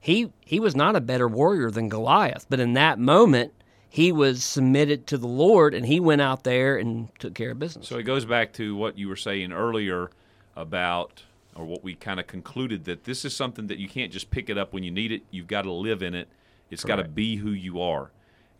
He 0.00 0.32
he 0.40 0.60
was 0.60 0.76
not 0.76 0.96
a 0.96 1.00
better 1.00 1.26
warrior 1.28 1.70
than 1.70 1.88
Goliath, 1.88 2.46
but 2.50 2.60
in 2.60 2.74
that 2.74 2.98
moment 2.98 3.52
he 3.88 4.10
was 4.10 4.42
submitted 4.42 5.06
to 5.06 5.18
the 5.18 5.26
Lord 5.26 5.74
and 5.74 5.86
he 5.86 6.00
went 6.00 6.20
out 6.20 6.44
there 6.44 6.76
and 6.76 7.08
took 7.18 7.34
care 7.34 7.52
of 7.52 7.58
business. 7.58 7.88
So 7.88 7.96
it 7.96 8.02
goes 8.02 8.24
back 8.24 8.52
to 8.54 8.74
what 8.74 8.98
you 8.98 9.08
were 9.08 9.16
saying 9.16 9.52
earlier 9.52 10.10
about, 10.56 11.22
or 11.56 11.64
what 11.64 11.84
we 11.84 11.94
kind 11.94 12.20
of 12.20 12.26
concluded 12.26 12.84
that 12.84 13.04
this 13.04 13.24
is 13.24 13.34
something 13.34 13.66
that 13.68 13.78
you 13.78 13.88
can't 13.88 14.12
just 14.12 14.30
pick 14.30 14.48
it 14.50 14.58
up 14.58 14.72
when 14.72 14.82
you 14.82 14.90
need 14.90 15.12
it. 15.12 15.22
You've 15.30 15.46
got 15.46 15.62
to 15.62 15.72
live 15.72 16.02
in 16.02 16.14
it. 16.14 16.28
It's 16.70 16.84
got 16.84 16.96
to 16.96 17.04
be 17.04 17.36
who 17.36 17.50
you 17.50 17.80
are. 17.80 18.10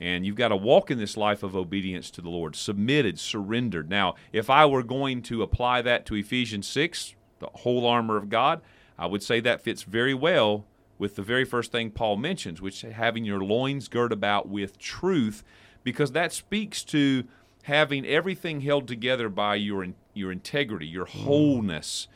And 0.01 0.27
you've 0.27 0.37
got 0.37 0.49
to 0.49 0.57
walk 0.57 0.91
in 0.91 0.99
this 0.99 1.17
life 1.17 1.43
of 1.43 1.57
obedience 1.57 2.11
to 2.13 2.21
the 2.21 2.29
Lord, 2.29 2.57
submitted, 2.57 3.19
surrendered. 3.19 3.89
Now, 3.89 4.15
if 4.33 4.51
I 4.51 4.67
were 4.67 4.83
going 4.83 5.23
to 5.23 5.43
apply 5.43 5.83
that 5.83 6.05
to 6.07 6.15
Ephesians 6.15 6.67
6, 6.69 7.15
the 7.39 7.49
whole 7.61 7.87
armor 7.87 8.17
of 8.17 8.29
God, 8.29 8.61
I 8.99 9.07
would 9.07 9.23
say 9.23 9.41
that 9.41 9.63
fits 9.63 9.83
very 9.83 10.15
well 10.15 10.67
with 10.99 11.17
the 11.17 11.23
very 11.23 11.45
first 11.45 11.73
thing 11.73 11.91
Paul 11.91 12.17
mentions, 12.17 12.61
which 12.61 12.85
is 12.85 12.93
having 12.93 13.25
your 13.25 13.43
loins 13.43 13.89
girt 13.89 14.13
about 14.13 14.49
with 14.49 14.79
truth, 14.79 15.43
because 15.83 16.13
that 16.13 16.33
speaks 16.33 16.85
to 16.85 17.25
having 17.65 18.07
everything 18.07 18.61
held 18.61 18.87
together 18.87 19.29
by 19.29 19.57
your 19.57 19.87
your 20.13 20.31
integrity, 20.31 20.87
your 20.87 21.07
mm. 21.07 21.25
wholeness. 21.25 22.09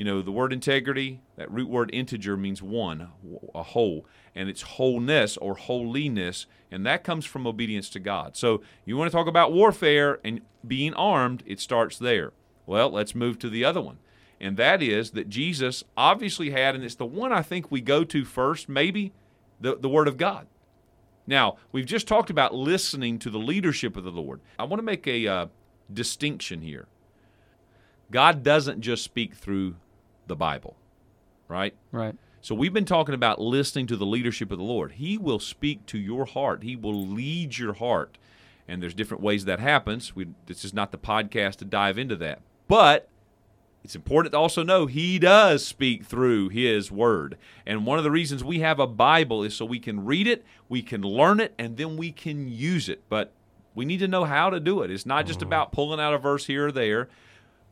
You 0.00 0.04
know, 0.04 0.22
the 0.22 0.32
word 0.32 0.54
integrity, 0.54 1.20
that 1.36 1.52
root 1.52 1.68
word 1.68 1.90
integer 1.92 2.34
means 2.34 2.62
one, 2.62 3.08
a 3.54 3.62
whole, 3.62 4.06
and 4.34 4.48
it's 4.48 4.62
wholeness 4.62 5.36
or 5.36 5.56
holiness, 5.56 6.46
and 6.70 6.86
that 6.86 7.04
comes 7.04 7.26
from 7.26 7.46
obedience 7.46 7.90
to 7.90 8.00
God. 8.00 8.34
So 8.34 8.62
you 8.86 8.96
want 8.96 9.10
to 9.10 9.14
talk 9.14 9.26
about 9.26 9.52
warfare 9.52 10.18
and 10.24 10.40
being 10.66 10.94
armed, 10.94 11.42
it 11.44 11.60
starts 11.60 11.98
there. 11.98 12.32
Well, 12.64 12.88
let's 12.88 13.14
move 13.14 13.38
to 13.40 13.50
the 13.50 13.62
other 13.62 13.82
one. 13.82 13.98
And 14.40 14.56
that 14.56 14.82
is 14.82 15.10
that 15.10 15.28
Jesus 15.28 15.84
obviously 15.98 16.48
had, 16.48 16.74
and 16.74 16.82
it's 16.82 16.94
the 16.94 17.04
one 17.04 17.30
I 17.30 17.42
think 17.42 17.70
we 17.70 17.82
go 17.82 18.02
to 18.02 18.24
first, 18.24 18.70
maybe, 18.70 19.12
the, 19.60 19.76
the 19.76 19.90
Word 19.90 20.08
of 20.08 20.16
God. 20.16 20.46
Now, 21.26 21.58
we've 21.72 21.84
just 21.84 22.08
talked 22.08 22.30
about 22.30 22.54
listening 22.54 23.18
to 23.18 23.28
the 23.28 23.38
leadership 23.38 23.98
of 23.98 24.04
the 24.04 24.10
Lord. 24.10 24.40
I 24.58 24.64
want 24.64 24.78
to 24.78 24.82
make 24.82 25.06
a 25.06 25.26
uh, 25.26 25.46
distinction 25.92 26.62
here. 26.62 26.86
God 28.10 28.42
doesn't 28.42 28.80
just 28.80 29.04
speak 29.04 29.34
through 29.34 29.76
the 30.30 30.36
Bible, 30.36 30.76
right? 31.48 31.74
Right. 31.92 32.16
So 32.40 32.54
we've 32.54 32.72
been 32.72 32.86
talking 32.86 33.14
about 33.14 33.38
listening 33.38 33.86
to 33.88 33.96
the 33.96 34.06
leadership 34.06 34.50
of 34.50 34.56
the 34.56 34.64
Lord. 34.64 34.92
He 34.92 35.18
will 35.18 35.40
speak 35.40 35.84
to 35.86 35.98
your 35.98 36.24
heart. 36.24 36.62
He 36.62 36.74
will 36.74 37.06
lead 37.06 37.58
your 37.58 37.74
heart. 37.74 38.16
And 38.66 38.82
there's 38.82 38.94
different 38.94 39.22
ways 39.22 39.44
that 39.44 39.60
happens. 39.60 40.16
We, 40.16 40.28
this 40.46 40.64
is 40.64 40.72
not 40.72 40.90
the 40.90 40.98
podcast 40.98 41.56
to 41.56 41.66
dive 41.66 41.98
into 41.98 42.16
that. 42.16 42.40
But 42.66 43.10
it's 43.84 43.94
important 43.94 44.32
to 44.32 44.38
also 44.38 44.62
know 44.62 44.86
he 44.86 45.18
does 45.18 45.66
speak 45.66 46.04
through 46.04 46.48
his 46.48 46.90
word. 46.90 47.36
And 47.66 47.84
one 47.84 47.98
of 47.98 48.04
the 48.04 48.10
reasons 48.10 48.42
we 48.42 48.60
have 48.60 48.78
a 48.78 48.86
Bible 48.86 49.42
is 49.42 49.54
so 49.54 49.64
we 49.64 49.80
can 49.80 50.06
read 50.06 50.26
it, 50.26 50.44
we 50.68 50.80
can 50.80 51.02
learn 51.02 51.40
it, 51.40 51.52
and 51.58 51.76
then 51.76 51.96
we 51.96 52.12
can 52.12 52.48
use 52.48 52.88
it. 52.88 53.02
But 53.10 53.32
we 53.74 53.84
need 53.84 53.98
to 53.98 54.08
know 54.08 54.24
how 54.24 54.48
to 54.48 54.60
do 54.60 54.82
it. 54.82 54.90
It's 54.90 55.04
not 55.04 55.26
just 55.26 55.40
mm-hmm. 55.40 55.48
about 55.48 55.72
pulling 55.72 56.00
out 56.00 56.14
a 56.14 56.18
verse 56.18 56.46
here 56.46 56.68
or 56.68 56.72
there. 56.72 57.08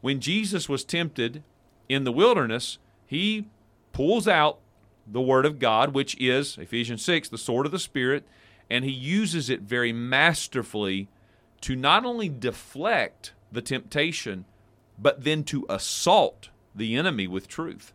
When 0.01 0.21
Jesus 0.21 0.69
was 0.69 0.85
tempted 0.85 1.43
in 1.89 2.05
the 2.05 2.13
wilderness, 2.13 2.79
he 3.07 3.47
pulls 3.93 4.29
out 4.29 4.59
the 5.07 5.21
word 5.21 5.47
of 5.47 5.59
God, 5.59 5.95
which 5.95 6.17
is 6.21 6.59
Ephesians 6.59 7.05
6, 7.05 7.29
the 7.29 7.39
sword 7.39 7.67
of 7.67 7.73
the 7.73 7.79
Spirit, 7.79 8.25
and 8.71 8.85
he 8.85 8.91
uses 8.91 9.49
it 9.49 9.63
very 9.63 9.93
masterfully 9.93 11.09
to 11.63 11.75
not 11.75 12.05
only 12.05 12.29
deflect 12.29 13.33
the 13.51 13.63
temptation, 13.63 14.45
but 14.99 15.25
then 15.25 15.43
to 15.45 15.65
assault 15.69 16.51
the 16.75 16.95
enemy 16.95 17.27
with 17.27 17.49
truth. 17.49 17.93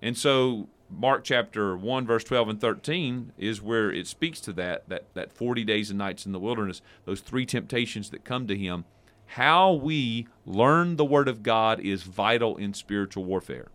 And 0.00 0.16
so 0.16 0.68
Mark 0.90 1.24
chapter 1.24 1.76
1 1.76 2.06
verse 2.06 2.24
12 2.24 2.48
and 2.50 2.60
13 2.60 3.32
is 3.38 3.62
where 3.62 3.90
it 3.90 4.06
speaks 4.06 4.40
to 4.40 4.52
that 4.52 4.88
that 4.88 5.06
that 5.14 5.32
40 5.32 5.64
days 5.64 5.90
and 5.90 5.98
nights 5.98 6.26
in 6.26 6.32
the 6.32 6.38
wilderness, 6.38 6.82
those 7.04 7.20
three 7.20 7.46
temptations 7.46 8.10
that 8.10 8.24
come 8.24 8.46
to 8.46 8.56
him. 8.56 8.84
How 9.32 9.72
we 9.72 10.28
learn 10.44 10.96
the 10.96 11.06
word 11.06 11.26
of 11.26 11.42
God 11.42 11.80
is 11.80 12.02
vital 12.02 12.58
in 12.58 12.74
spiritual 12.74 13.24
warfare. 13.24 13.68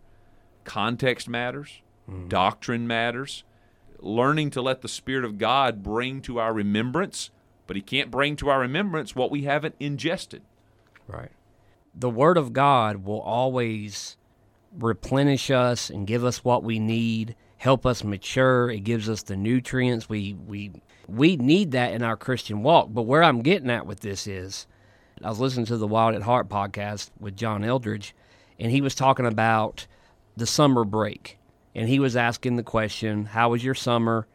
Context 0.62 1.28
matters, 1.28 1.82
hmm. 2.06 2.28
doctrine 2.28 2.86
matters. 2.86 3.42
Learning 3.98 4.50
to 4.50 4.62
let 4.62 4.82
the 4.82 4.88
spirit 4.88 5.24
of 5.24 5.36
God 5.36 5.82
bring 5.82 6.22
to 6.22 6.38
our 6.38 6.52
remembrance, 6.52 7.30
but 7.66 7.74
he 7.74 7.82
can't 7.82 8.08
bring 8.08 8.36
to 8.36 8.48
our 8.48 8.60
remembrance 8.60 9.16
what 9.16 9.32
we 9.32 9.42
haven't 9.42 9.74
ingested. 9.80 10.42
Right. 11.08 11.32
The 11.92 12.08
Word 12.08 12.36
of 12.36 12.52
God 12.52 13.04
will 13.04 13.20
always 13.20 14.16
replenish 14.72 15.50
us 15.50 15.90
and 15.90 16.06
give 16.06 16.24
us 16.24 16.44
what 16.44 16.62
we 16.62 16.78
need, 16.78 17.34
help 17.56 17.84
us 17.84 18.04
mature. 18.04 18.70
It 18.70 18.84
gives 18.84 19.08
us 19.08 19.24
the 19.24 19.36
nutrients 19.36 20.08
we 20.08 20.34
we 20.34 20.70
we 21.08 21.36
need 21.36 21.72
that 21.72 21.94
in 21.94 22.04
our 22.04 22.16
Christian 22.16 22.62
walk. 22.62 22.90
But 22.92 23.02
where 23.02 23.24
I'm 23.24 23.42
getting 23.42 23.70
at 23.70 23.86
with 23.86 24.00
this 24.00 24.28
is, 24.28 24.68
I 25.22 25.30
was 25.30 25.40
listening 25.40 25.66
to 25.66 25.76
the 25.76 25.86
Wild 25.86 26.14
at 26.14 26.22
Heart 26.22 26.48
podcast 26.48 27.10
with 27.18 27.36
John 27.36 27.64
Eldredge, 27.64 28.12
and 28.58 28.70
he 28.70 28.80
was 28.80 28.94
talking 28.94 29.26
about 29.26 29.86
the 30.36 30.46
summer 30.46 30.84
break, 30.84 31.38
and 31.74 31.88
he 31.88 31.98
was 31.98 32.14
asking 32.16 32.56
the 32.56 32.62
question, 32.62 33.26
"How 33.26 33.50
was 33.50 33.64
your 33.64 33.74
summer?" 33.74 34.26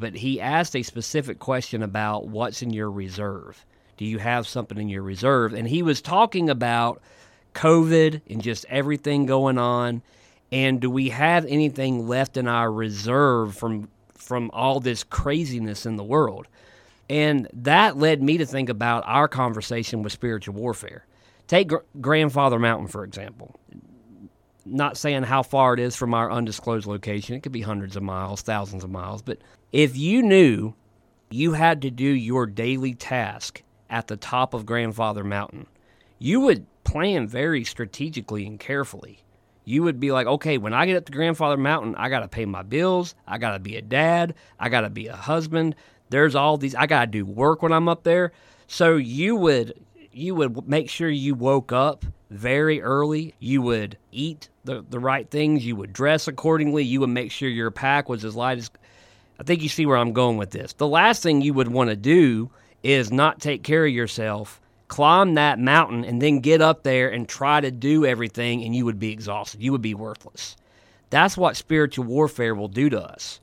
But 0.00 0.16
he 0.16 0.40
asked 0.40 0.74
a 0.74 0.82
specific 0.82 1.38
question 1.38 1.82
about 1.82 2.26
what's 2.26 2.60
in 2.60 2.72
your 2.72 2.90
reserve. 2.90 3.64
Do 3.96 4.04
you 4.04 4.18
have 4.18 4.48
something 4.48 4.78
in 4.78 4.88
your 4.88 5.02
reserve? 5.02 5.52
And 5.52 5.68
he 5.68 5.82
was 5.82 6.02
talking 6.02 6.50
about 6.50 7.00
COVID 7.54 8.22
and 8.28 8.42
just 8.42 8.64
everything 8.68 9.26
going 9.26 9.58
on. 9.58 10.02
And 10.50 10.80
do 10.80 10.90
we 10.90 11.10
have 11.10 11.46
anything 11.46 12.08
left 12.08 12.36
in 12.36 12.48
our 12.48 12.72
reserve 12.72 13.56
from 13.56 13.88
from 14.16 14.50
all 14.52 14.80
this 14.80 15.04
craziness 15.04 15.86
in 15.86 15.96
the 15.96 16.04
world? 16.04 16.48
And 17.12 17.46
that 17.52 17.98
led 17.98 18.22
me 18.22 18.38
to 18.38 18.46
think 18.46 18.70
about 18.70 19.04
our 19.06 19.28
conversation 19.28 20.02
with 20.02 20.14
spiritual 20.14 20.54
warfare. 20.54 21.04
Take 21.46 21.68
Gr- 21.68 21.76
Grandfather 22.00 22.58
Mountain, 22.58 22.88
for 22.88 23.04
example. 23.04 23.60
Not 24.64 24.96
saying 24.96 25.24
how 25.24 25.42
far 25.42 25.74
it 25.74 25.80
is 25.80 25.94
from 25.94 26.14
our 26.14 26.32
undisclosed 26.32 26.86
location, 26.86 27.36
it 27.36 27.42
could 27.42 27.52
be 27.52 27.60
hundreds 27.60 27.96
of 27.96 28.02
miles, 28.02 28.40
thousands 28.40 28.82
of 28.82 28.88
miles. 28.88 29.20
But 29.20 29.40
if 29.72 29.94
you 29.94 30.22
knew 30.22 30.72
you 31.30 31.52
had 31.52 31.82
to 31.82 31.90
do 31.90 32.06
your 32.06 32.46
daily 32.46 32.94
task 32.94 33.62
at 33.90 34.06
the 34.06 34.16
top 34.16 34.54
of 34.54 34.64
Grandfather 34.64 35.22
Mountain, 35.22 35.66
you 36.18 36.40
would 36.40 36.64
plan 36.82 37.28
very 37.28 37.62
strategically 37.62 38.46
and 38.46 38.58
carefully. 38.58 39.22
You 39.66 39.82
would 39.82 40.00
be 40.00 40.12
like, 40.12 40.26
okay, 40.26 40.56
when 40.56 40.72
I 40.72 40.86
get 40.86 40.96
up 40.96 41.04
to 41.04 41.12
Grandfather 41.12 41.58
Mountain, 41.58 41.94
I 41.96 42.08
got 42.08 42.20
to 42.20 42.28
pay 42.28 42.46
my 42.46 42.62
bills. 42.62 43.14
I 43.26 43.36
got 43.36 43.52
to 43.52 43.58
be 43.58 43.76
a 43.76 43.82
dad. 43.82 44.34
I 44.58 44.70
got 44.70 44.80
to 44.80 44.90
be 44.90 45.08
a 45.08 45.14
husband. 45.14 45.76
There's 46.12 46.34
all 46.34 46.58
these. 46.58 46.74
I 46.74 46.86
got 46.86 47.06
to 47.06 47.10
do 47.10 47.24
work 47.24 47.62
when 47.62 47.72
I'm 47.72 47.88
up 47.88 48.04
there. 48.04 48.32
So 48.66 48.96
you 48.96 49.34
would 49.36 49.82
you 50.12 50.34
would 50.34 50.68
make 50.68 50.90
sure 50.90 51.08
you 51.08 51.34
woke 51.34 51.72
up 51.72 52.04
very 52.30 52.82
early. 52.82 53.34
You 53.40 53.62
would 53.62 53.96
eat 54.12 54.50
the, 54.64 54.84
the 54.88 55.00
right 55.00 55.28
things. 55.28 55.64
You 55.64 55.74
would 55.76 55.92
dress 55.92 56.28
accordingly. 56.28 56.84
You 56.84 57.00
would 57.00 57.08
make 57.08 57.32
sure 57.32 57.48
your 57.48 57.70
pack 57.70 58.08
was 58.10 58.24
as 58.24 58.36
light 58.36 58.58
as. 58.58 58.70
I 59.40 59.42
think 59.44 59.62
you 59.62 59.70
see 59.70 59.86
where 59.86 59.96
I'm 59.96 60.12
going 60.12 60.36
with 60.36 60.50
this. 60.50 60.74
The 60.74 60.86
last 60.86 61.22
thing 61.22 61.40
you 61.40 61.54
would 61.54 61.68
want 61.68 61.88
to 61.88 61.96
do 61.96 62.50
is 62.82 63.10
not 63.10 63.40
take 63.40 63.62
care 63.62 63.86
of 63.86 63.92
yourself, 63.92 64.60
climb 64.88 65.34
that 65.34 65.58
mountain, 65.58 66.04
and 66.04 66.20
then 66.20 66.40
get 66.40 66.60
up 66.60 66.82
there 66.82 67.08
and 67.08 67.26
try 67.26 67.60
to 67.60 67.70
do 67.70 68.04
everything, 68.04 68.62
and 68.64 68.76
you 68.76 68.84
would 68.84 68.98
be 68.98 69.12
exhausted. 69.12 69.62
You 69.62 69.72
would 69.72 69.82
be 69.82 69.94
worthless. 69.94 70.56
That's 71.08 71.36
what 71.38 71.56
spiritual 71.56 72.04
warfare 72.04 72.54
will 72.54 72.68
do 72.68 72.90
to 72.90 73.00
us. 73.00 73.40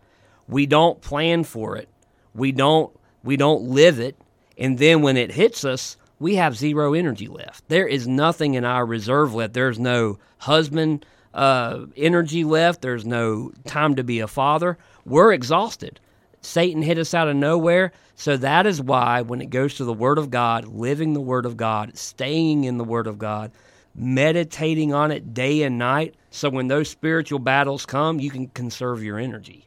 We 0.47 0.67
don't 0.67 1.01
plan 1.01 1.43
for 1.43 1.75
it. 1.75 1.89
We 2.33 2.51
don't 2.51 2.95
we 3.23 3.37
don't 3.37 3.63
live 3.63 3.99
it, 3.99 4.15
and 4.57 4.77
then 4.77 5.01
when 5.01 5.17
it 5.17 5.31
hits 5.31 5.65
us, 5.65 5.97
we 6.19 6.35
have 6.35 6.57
zero 6.57 6.93
energy 6.93 7.27
left. 7.27 7.67
There 7.67 7.87
is 7.87 8.07
nothing 8.07 8.53
in 8.53 8.65
our 8.65 8.85
reserve 8.85 9.33
left. 9.33 9.53
There's 9.53 9.79
no 9.79 10.19
husband 10.37 11.05
uh, 11.33 11.85
energy 11.97 12.43
left. 12.43 12.81
There's 12.81 13.05
no 13.05 13.51
time 13.65 13.95
to 13.95 14.03
be 14.03 14.19
a 14.19 14.27
father. 14.27 14.77
We're 15.05 15.33
exhausted. 15.33 15.99
Satan 16.41 16.81
hit 16.81 16.97
us 16.97 17.13
out 17.13 17.27
of 17.27 17.35
nowhere. 17.35 17.91
So 18.15 18.35
that 18.37 18.65
is 18.65 18.81
why, 18.81 19.21
when 19.21 19.41
it 19.41 19.49
goes 19.49 19.75
to 19.75 19.85
the 19.85 19.93
Word 19.93 20.17
of 20.17 20.29
God, 20.29 20.65
living 20.65 21.13
the 21.13 21.21
Word 21.21 21.45
of 21.45 21.55
God, 21.55 21.97
staying 21.97 22.65
in 22.65 22.77
the 22.77 22.83
Word 22.83 23.07
of 23.07 23.17
God, 23.17 23.51
meditating 23.95 24.93
on 24.93 25.11
it 25.11 25.33
day 25.33 25.63
and 25.63 25.77
night, 25.77 26.15
so 26.29 26.49
when 26.49 26.67
those 26.67 26.89
spiritual 26.89 27.39
battles 27.39 27.85
come, 27.85 28.19
you 28.19 28.29
can 28.29 28.47
conserve 28.47 29.03
your 29.03 29.17
energy. 29.17 29.65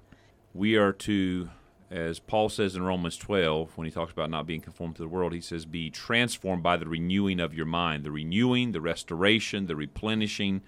we 0.55 0.77
are 0.77 0.93
to, 0.93 1.49
as 1.93 2.19
Paul 2.19 2.49
says 2.49 2.75
in 2.75 2.83
Romans 2.83 3.19
12, 3.19 3.77
when 3.77 3.85
he 3.85 3.91
talks 3.91 4.13
about 4.13 4.31
not 4.31 4.47
being 4.47 4.63
conformed 4.63 4.97
to 4.97 5.03
the 5.03 5.09
world, 5.09 5.35
he 5.35 5.43
says, 5.43 5.67
be 5.67 5.91
transformed 5.91 6.63
by 6.63 6.79
the 6.79 6.89
renewing 6.89 7.39
of 7.39 7.53
your 7.53 7.67
mind. 7.67 8.03
The 8.03 8.11
renewing, 8.11 8.73
the 8.73 8.81
restoration, 8.81 9.67
the 9.67 9.77
replenishing. 9.77 10.63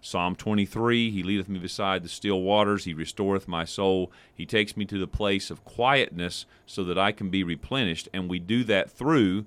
Psalm 0.00 0.34
23, 0.34 1.12
he 1.12 1.22
leadeth 1.22 1.48
me 1.48 1.60
beside 1.60 2.02
the 2.02 2.08
still 2.08 2.40
waters, 2.42 2.84
he 2.84 2.92
restoreth 2.92 3.46
my 3.46 3.64
soul. 3.64 4.10
He 4.34 4.44
takes 4.44 4.76
me 4.76 4.84
to 4.86 4.98
the 4.98 5.06
place 5.06 5.48
of 5.48 5.64
quietness 5.64 6.44
so 6.66 6.82
that 6.84 6.98
I 6.98 7.12
can 7.12 7.30
be 7.30 7.44
replenished. 7.44 8.08
And 8.12 8.28
we 8.28 8.40
do 8.40 8.64
that 8.64 8.90
through 8.90 9.46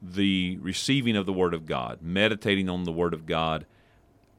the 0.00 0.58
receiving 0.60 1.16
of 1.16 1.24
the 1.24 1.32
Word 1.32 1.54
of 1.54 1.64
God, 1.64 2.02
meditating 2.02 2.68
on 2.68 2.84
the 2.84 2.92
Word 2.92 3.14
of 3.14 3.24
God. 3.24 3.64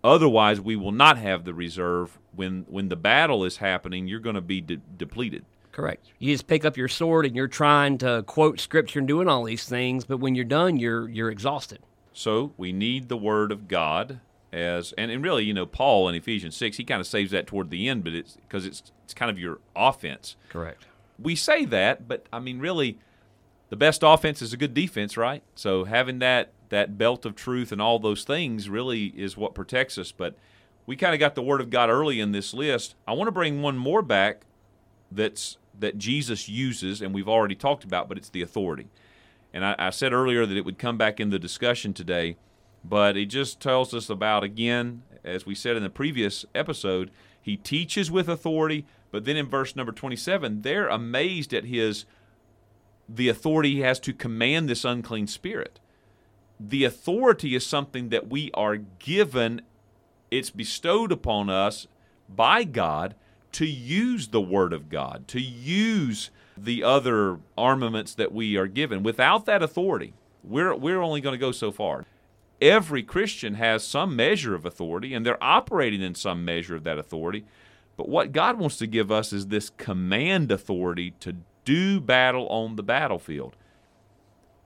Otherwise, 0.03 0.61
we 0.61 0.75
will 0.75 0.91
not 0.91 1.17
have 1.17 1.45
the 1.45 1.53
reserve. 1.53 2.19
When, 2.35 2.65
when 2.69 2.89
the 2.89 2.95
battle 2.95 3.43
is 3.43 3.57
happening, 3.57 4.07
you're 4.07 4.19
going 4.19 4.35
to 4.35 4.41
be 4.41 4.61
de- 4.61 4.77
depleted. 4.77 5.43
Correct. 5.77 6.07
You 6.17 6.33
just 6.33 6.47
pick 6.47 6.65
up 6.65 6.75
your 6.75 6.87
sword 6.87 7.27
and 7.27 7.35
you're 7.35 7.47
trying 7.47 7.99
to 7.99 8.23
quote 8.23 8.59
scripture 8.59 8.97
and 8.97 9.07
doing 9.07 9.27
all 9.27 9.43
these 9.43 9.65
things, 9.65 10.05
but 10.05 10.17
when 10.17 10.33
you're 10.33 10.43
done, 10.43 10.77
you're 10.77 11.07
you're 11.07 11.29
exhausted. 11.29 11.77
So 12.13 12.51
we 12.57 12.71
need 12.73 13.09
the 13.09 13.15
Word 13.15 13.51
of 13.51 13.67
God 13.67 14.19
as, 14.51 14.91
and, 14.97 15.11
and 15.11 15.23
really, 15.23 15.43
you 15.43 15.53
know, 15.53 15.67
Paul 15.67 16.09
in 16.09 16.15
Ephesians 16.15 16.55
6, 16.55 16.77
he 16.77 16.83
kind 16.83 16.99
of 16.99 17.05
saves 17.05 17.29
that 17.29 17.45
toward 17.45 17.69
the 17.69 17.87
end, 17.87 18.03
but 18.03 18.13
it's 18.13 18.37
because 18.37 18.65
it's, 18.65 18.91
it's 19.03 19.13
kind 19.13 19.29
of 19.29 19.37
your 19.37 19.59
offense. 19.75 20.35
Correct. 20.49 20.87
we 21.19 21.35
say 21.35 21.63
that, 21.65 22.07
but 22.07 22.25
I 22.33 22.39
mean, 22.39 22.57
really, 22.57 22.97
the 23.69 23.75
best 23.75 24.01
offense 24.03 24.41
is 24.41 24.53
a 24.53 24.57
good 24.57 24.73
defense, 24.73 25.15
right? 25.15 25.43
So 25.53 25.83
having 25.83 26.17
that 26.19 26.53
that 26.69 26.97
belt 26.97 27.23
of 27.23 27.35
truth 27.35 27.71
and 27.71 27.79
all 27.79 27.99
those 27.99 28.23
things 28.23 28.67
really 28.67 29.13
is 29.15 29.37
what 29.37 29.53
protects 29.53 29.99
us. 29.99 30.11
But 30.11 30.35
we 30.87 30.95
kind 30.95 31.13
of 31.13 31.19
got 31.19 31.35
the 31.35 31.43
Word 31.43 31.61
of 31.61 31.69
God 31.69 31.91
early 31.91 32.19
in 32.19 32.31
this 32.31 32.51
list. 32.51 32.95
I 33.07 33.13
want 33.13 33.27
to 33.27 33.31
bring 33.31 33.61
one 33.61 33.77
more 33.77 34.01
back 34.01 34.41
that's 35.11 35.57
that 35.79 35.97
Jesus 35.97 36.49
uses, 36.49 37.01
and 37.01 37.13
we've 37.13 37.27
already 37.27 37.55
talked 37.55 37.83
about, 37.83 38.09
but 38.09 38.17
it's 38.17 38.29
the 38.29 38.41
authority. 38.41 38.87
And 39.53 39.65
I, 39.65 39.75
I 39.77 39.89
said 39.89 40.13
earlier 40.13 40.45
that 40.45 40.57
it 40.57 40.65
would 40.65 40.77
come 40.77 40.97
back 40.97 41.19
in 41.19 41.29
the 41.29 41.39
discussion 41.39 41.93
today, 41.93 42.37
but 42.83 43.17
it 43.17 43.27
just 43.27 43.59
tells 43.59 43.93
us 43.93 44.09
about, 44.09 44.43
again, 44.43 45.03
as 45.23 45.45
we 45.45 45.55
said 45.55 45.75
in 45.75 45.83
the 45.83 45.89
previous 45.89 46.45
episode, 46.55 47.11
he 47.41 47.57
teaches 47.57 48.11
with 48.11 48.29
authority, 48.29 48.85
but 49.11 49.25
then 49.25 49.37
in 49.37 49.47
verse 49.47 49.75
number 49.75 49.91
27, 49.91 50.61
they're 50.61 50.87
amazed 50.87 51.53
at 51.53 51.65
his 51.65 52.05
the 53.09 53.29
authority 53.29 53.75
he 53.75 53.79
has 53.79 54.01
to 54.01 54.11
command 54.11 54.67
this 54.67 54.83
unclean 54.83 55.27
spirit. 55.27 55.79
The 56.59 56.83
authority 56.83 57.55
is 57.55 57.65
something 57.65 58.09
that 58.09 58.27
we 58.27 58.51
are 58.53 58.75
given, 58.75 59.61
it's 60.29 60.49
bestowed 60.49 61.13
upon 61.13 61.49
us 61.49 61.87
by 62.27 62.65
God 62.65 63.15
to 63.57 63.65
use 63.65 64.27
the 64.27 64.39
Word 64.39 64.71
of 64.71 64.87
God, 64.87 65.27
to 65.29 65.41
use 65.41 66.29
the 66.55 66.83
other 66.83 67.39
armaments 67.57 68.13
that 68.13 68.31
we 68.31 68.55
are 68.55 68.67
given. 68.67 69.01
Without 69.01 69.47
that 69.47 69.63
authority, 69.63 70.13
we're, 70.43 70.75
we're 70.75 71.01
only 71.01 71.21
going 71.21 71.33
to 71.33 71.39
go 71.39 71.51
so 71.51 71.71
far. 71.71 72.05
Every 72.61 73.01
Christian 73.01 73.55
has 73.55 73.83
some 73.83 74.15
measure 74.15 74.53
of 74.53 74.63
authority, 74.63 75.15
and 75.15 75.25
they're 75.25 75.43
operating 75.43 76.03
in 76.03 76.13
some 76.13 76.45
measure 76.45 76.75
of 76.75 76.83
that 76.83 76.99
authority. 76.99 77.45
But 77.95 78.07
what 78.07 78.31
God 78.31 78.59
wants 78.59 78.77
to 78.77 78.85
give 78.85 79.11
us 79.11 79.33
is 79.33 79.47
this 79.47 79.71
command 79.71 80.51
authority 80.51 81.15
to 81.21 81.37
do 81.65 81.99
battle 81.99 82.47
on 82.49 82.75
the 82.75 82.83
battlefield. 82.83 83.55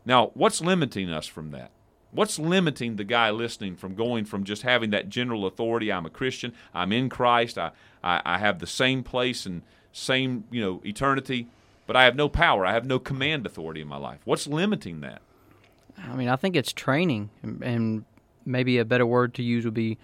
Now, 0.06 0.32
what's 0.34 0.60
limiting 0.60 1.10
us 1.10 1.28
from 1.28 1.52
that? 1.52 1.72
What's 2.12 2.38
limiting 2.38 2.98
the 2.98 3.04
guy 3.04 3.32
listening 3.32 3.76
from 3.76 3.96
going 3.96 4.26
from 4.26 4.44
just 4.44 4.64
having 4.64 4.90
that 4.92 5.10
general 5.10 5.46
authority? 5.46 5.92
I'm 5.92 6.06
a 6.06 6.10
Christian. 6.10 6.54
I'm 6.74 6.92
in 6.92 7.10
Christ. 7.10 7.58
I, 7.58 7.72
I, 8.04 8.22
I 8.26 8.38
have 8.38 8.60
the 8.60 8.68
same 8.68 9.04
place 9.04 9.46
and 9.46 9.62
same 9.94 10.44
you 10.52 10.62
know 10.62 10.82
eternity, 10.86 11.48
but 11.88 11.96
I 11.96 12.04
have 12.06 12.16
no 12.16 12.28
power. 12.30 12.66
I 12.66 12.74
have 12.74 12.86
no 12.86 13.00
command 13.00 13.46
authority 13.46 13.82
in 13.82 13.88
my 13.88 13.98
life. 13.98 14.20
What's 14.26 14.48
limiting 14.48 15.02
that? 15.02 15.22
I 15.98 16.16
mean, 16.16 16.30
I 16.30 16.36
think 16.36 16.56
it's 16.56 16.74
training, 16.74 17.30
and, 17.44 17.62
and 17.64 18.06
maybe 18.46 18.78
a 18.78 18.86
better 18.86 19.06
word 19.06 19.34
to 19.36 19.44
use 19.44 19.66
would 19.66 19.74
be 19.74 19.98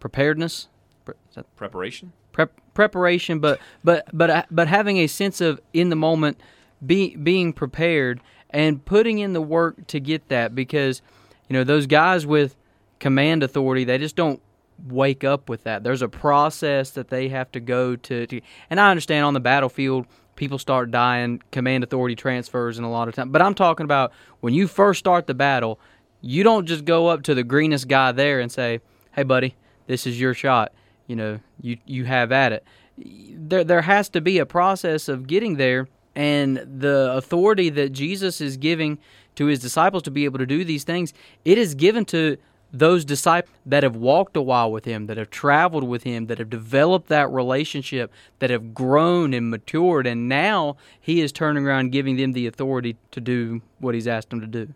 preparedness. 0.00 0.68
Pre- 1.04 1.14
Preparation. 1.56 2.12
prep, 2.32 2.52
preparation, 2.74 3.38
but 3.38 3.60
but 3.84 4.06
but 4.12 4.30
uh, 4.30 4.42
but 4.50 4.68
having 4.68 4.96
a 4.98 5.06
sense 5.06 5.40
of 5.40 5.60
in 5.72 5.90
the 5.90 5.96
moment, 5.96 6.40
be, 6.84 7.16
being 7.16 7.52
prepared 7.52 8.20
and 8.50 8.84
putting 8.84 9.18
in 9.18 9.32
the 9.32 9.42
work 9.42 9.86
to 9.88 9.98
get 10.00 10.28
that 10.28 10.54
because 10.54 11.02
you 11.48 11.54
know 11.54 11.64
those 11.64 11.86
guys 11.86 12.26
with 12.26 12.56
command 12.98 13.42
authority 13.42 13.84
they 13.84 13.98
just 13.98 14.16
don't 14.16 14.40
wake 14.88 15.24
up 15.24 15.48
with 15.48 15.64
that. 15.64 15.84
There's 15.84 16.02
a 16.02 16.08
process 16.08 16.90
that 16.90 17.08
they 17.08 17.28
have 17.28 17.52
to 17.52 17.60
go 17.60 17.96
to, 17.96 18.26
to 18.26 18.40
and 18.70 18.80
I 18.80 18.90
understand 18.90 19.24
on 19.24 19.34
the 19.34 19.40
battlefield 19.40 20.06
people 20.34 20.58
start 20.58 20.90
dying, 20.90 21.42
command 21.50 21.84
authority 21.84 22.16
transfers 22.16 22.78
and 22.78 22.86
a 22.86 22.90
lot 22.90 23.08
of 23.08 23.14
time. 23.14 23.30
But 23.30 23.42
I'm 23.42 23.54
talking 23.54 23.84
about 23.84 24.12
when 24.40 24.54
you 24.54 24.66
first 24.66 24.98
start 24.98 25.26
the 25.26 25.34
battle, 25.34 25.78
you 26.20 26.42
don't 26.42 26.66
just 26.66 26.84
go 26.84 27.08
up 27.08 27.22
to 27.24 27.34
the 27.34 27.44
greenest 27.44 27.88
guy 27.88 28.12
there 28.12 28.40
and 28.40 28.50
say, 28.50 28.80
"Hey 29.12 29.22
buddy, 29.22 29.56
this 29.86 30.06
is 30.06 30.20
your 30.20 30.34
shot." 30.34 30.72
You 31.06 31.16
know, 31.16 31.40
you 31.60 31.78
you 31.84 32.04
have 32.04 32.32
at 32.32 32.52
it. 32.52 32.64
There 32.96 33.64
there 33.64 33.82
has 33.82 34.08
to 34.10 34.20
be 34.20 34.38
a 34.38 34.46
process 34.46 35.08
of 35.08 35.26
getting 35.26 35.56
there 35.56 35.88
and 36.14 36.58
the 36.58 37.12
authority 37.14 37.70
that 37.70 37.90
Jesus 37.90 38.40
is 38.40 38.56
giving 38.56 38.98
to 39.36 39.46
his 39.46 39.58
disciples 39.58 40.02
to 40.04 40.10
be 40.10 40.24
able 40.24 40.38
to 40.38 40.46
do 40.46 40.64
these 40.64 40.84
things, 40.84 41.12
it 41.44 41.58
is 41.58 41.74
given 41.74 42.04
to 42.06 42.36
those 42.72 43.04
disciples 43.04 43.54
that 43.66 43.82
have 43.82 43.94
walked 43.94 44.36
a 44.36 44.42
while 44.42 44.72
with 44.72 44.86
him, 44.86 45.06
that 45.06 45.18
have 45.18 45.30
traveled 45.30 45.84
with 45.84 46.04
him, 46.04 46.26
that 46.26 46.38
have 46.38 46.48
developed 46.48 47.08
that 47.08 47.30
relationship, 47.30 48.10
that 48.38 48.48
have 48.48 48.72
grown 48.72 49.34
and 49.34 49.50
matured, 49.50 50.06
and 50.06 50.28
now 50.28 50.76
he 50.98 51.20
is 51.20 51.32
turning 51.32 51.66
around 51.66 51.92
giving 51.92 52.16
them 52.16 52.32
the 52.32 52.46
authority 52.46 52.96
to 53.10 53.20
do 53.20 53.60
what 53.78 53.94
he's 53.94 54.08
asked 54.08 54.30
them 54.30 54.40
to 54.40 54.46
do. 54.46 54.72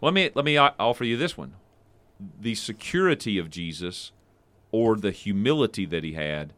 Let 0.00 0.14
me 0.14 0.30
let 0.34 0.44
me 0.44 0.56
uh, 0.56 0.70
offer 0.78 1.04
you 1.04 1.16
this 1.16 1.36
one: 1.36 1.54
the 2.40 2.54
security 2.54 3.36
of 3.38 3.50
Jesus, 3.50 4.12
or 4.70 4.94
the 4.94 5.10
humility 5.10 5.86
that 5.86 6.04
he 6.04 6.12
had, 6.12 6.52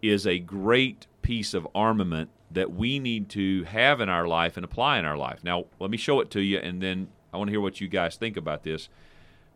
is 0.00 0.26
a 0.26 0.38
great 0.38 1.06
piece 1.20 1.52
of 1.52 1.68
armament 1.74 2.30
that 2.50 2.72
we 2.72 2.98
need 2.98 3.28
to 3.30 3.64
have 3.64 4.00
in 4.00 4.08
our 4.08 4.26
life 4.26 4.56
and 4.56 4.64
apply 4.64 4.98
in 4.98 5.04
our 5.04 5.16
life. 5.16 5.42
Now, 5.42 5.64
let 5.80 5.90
me 5.90 5.96
show 5.96 6.20
it 6.20 6.30
to 6.32 6.40
you, 6.40 6.58
and 6.58 6.80
then 6.80 7.08
I 7.32 7.38
want 7.38 7.48
to 7.48 7.52
hear 7.52 7.60
what 7.60 7.80
you 7.80 7.88
guys 7.88 8.16
think 8.16 8.36
about 8.36 8.62
this. 8.62 8.88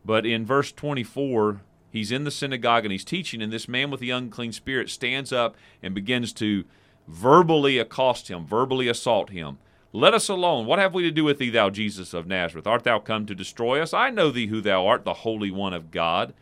But 0.05 0.27
in 0.27 0.45
verse 0.45 0.73
24, 0.73 1.61
he's 1.91 2.11
in 2.11 2.25
the 2.25 2.31
synagogue 2.31 2.85
and 2.85 2.93
he's 2.93 3.05
teaching, 3.05 3.43
and 3.43 3.53
this 3.53 3.69
man 3.69 3.91
with 3.91 4.01
the 4.01 4.11
unclean 4.11 4.53
spirit 4.53 4.91
stands 4.91 5.33
up 5.33 5.57
and 5.83 5.95
begins 5.95 6.33
to 6.35 6.65
verbally 7.07 7.79
accost 7.79 8.29
him, 8.29 8.47
verbally 8.47 8.89
assault 8.89 9.31
him. 9.31 9.59
Let 9.93 10.15
us 10.15 10.29
alone. 10.29 10.67
What 10.67 10.79
have 10.79 10.95
we 10.95 11.03
to 11.03 11.11
do 11.11 11.25
with 11.25 11.39
thee, 11.39 11.51
thou 11.51 11.69
Jesus 11.69 12.15
of 12.15 12.27
Nazareth? 12.27 12.67
Art 12.67 12.85
thou 12.85 13.01
come 13.01 13.27
to 13.27 13.35
destroy 13.35 13.81
us? 13.81 13.93
I 13.93 14.11
know 14.11 14.31
thee 14.31 14.47
who 14.47 14.61
thou 14.61 14.87
art, 14.87 15.05
the 15.05 15.15
Holy 15.15 15.51
One 15.51 15.73
of 15.73 15.91
God. 15.91 16.33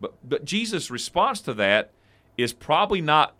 But, 0.00 0.14
but 0.22 0.44
Jesus' 0.44 0.90
response 0.90 1.40
to 1.42 1.54
that 1.54 1.90
is 2.36 2.52
probably 2.52 3.00
not 3.00 3.34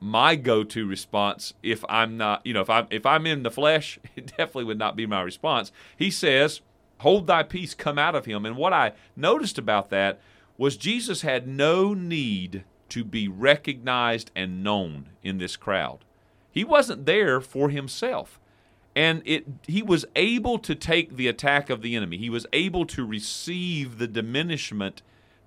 my 0.00 0.36
go-to 0.36 0.86
response 0.86 1.54
if 1.62 1.84
I'm 1.88 2.16
not, 2.16 2.44
you 2.44 2.52
know, 2.52 2.60
if 2.60 2.70
I'm 2.70 2.86
if 2.90 3.06
I'm 3.06 3.26
in 3.26 3.42
the 3.42 3.50
flesh, 3.50 3.98
it 4.16 4.26
definitely 4.26 4.64
would 4.64 4.78
not 4.78 4.96
be 4.96 5.06
my 5.06 5.22
response. 5.22 5.72
He 5.96 6.10
says, 6.10 6.60
"Hold 6.98 7.26
thy 7.26 7.42
peace, 7.42 7.74
come 7.74 7.98
out 7.98 8.14
of 8.14 8.26
him." 8.26 8.44
And 8.44 8.56
what 8.56 8.72
I 8.72 8.92
noticed 9.16 9.58
about 9.58 9.90
that 9.90 10.20
was 10.56 10.76
Jesus 10.76 11.22
had 11.22 11.48
no 11.48 11.94
need 11.94 12.64
to 12.90 13.04
be 13.04 13.28
recognized 13.28 14.30
and 14.36 14.62
known 14.62 15.08
in 15.22 15.38
this 15.38 15.56
crowd. 15.56 16.04
He 16.50 16.62
wasn't 16.62 17.06
there 17.06 17.40
for 17.40 17.70
himself. 17.70 18.38
And 18.94 19.22
it 19.24 19.44
he 19.66 19.82
was 19.82 20.04
able 20.14 20.58
to 20.60 20.74
take 20.76 21.16
the 21.16 21.26
attack 21.26 21.68
of 21.68 21.82
the 21.82 21.96
enemy. 21.96 22.16
He 22.16 22.30
was 22.30 22.46
able 22.52 22.86
to 22.86 23.04
receive 23.04 23.98
the 23.98 24.06
diminishment 24.06 25.02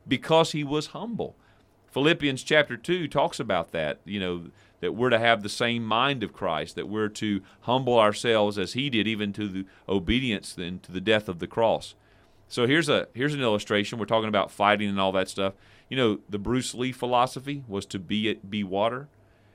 because 0.06 0.52
he 0.52 0.66
was 0.66 0.88
humble. 0.88 1.38
Philippians 1.98 2.44
chapter 2.44 2.78
2 2.78 3.08
talks 3.08 3.40
about 3.40 3.72
that, 3.72 4.02
you 4.06 4.20
know, 4.20 4.52
that 4.82 4.94
we're 4.94 5.10
to 5.10 5.18
have 5.18 5.42
the 5.42 5.50
same 5.50 5.84
mind 5.84 6.22
of 6.22 6.32
Christ, 6.32 6.76
that 6.76 6.88
we're 6.88 7.10
to 7.10 7.42
humble 7.62 7.98
ourselves 7.98 8.60
as 8.60 8.74
he 8.74 8.92
did, 8.92 9.08
even 9.08 9.34
to 9.34 9.48
the 9.48 9.66
obedience 9.90 10.56
and 10.58 10.84
to 10.84 10.92
the 10.92 11.02
death 11.02 11.28
of 11.28 11.40
the 11.40 11.48
cross. 11.48 11.96
So 12.48 12.68
here's 12.68 12.88
a 12.88 13.08
here's 13.16 13.34
an 13.34 13.42
illustration. 13.42 13.98
We're 13.98 14.06
talking 14.06 14.30
about 14.30 14.52
fighting 14.52 14.90
and 14.90 15.00
all 15.00 15.12
that 15.14 15.28
stuff. 15.28 15.56
You 15.90 15.98
know, 15.98 16.20
the 16.30 16.38
Bruce 16.38 16.76
Lee 16.76 16.92
philosophy 16.92 17.64
was 17.68 17.84
to 17.88 17.98
be 17.98 18.30
it 18.30 18.48
be 18.48 18.64
water, 18.64 19.08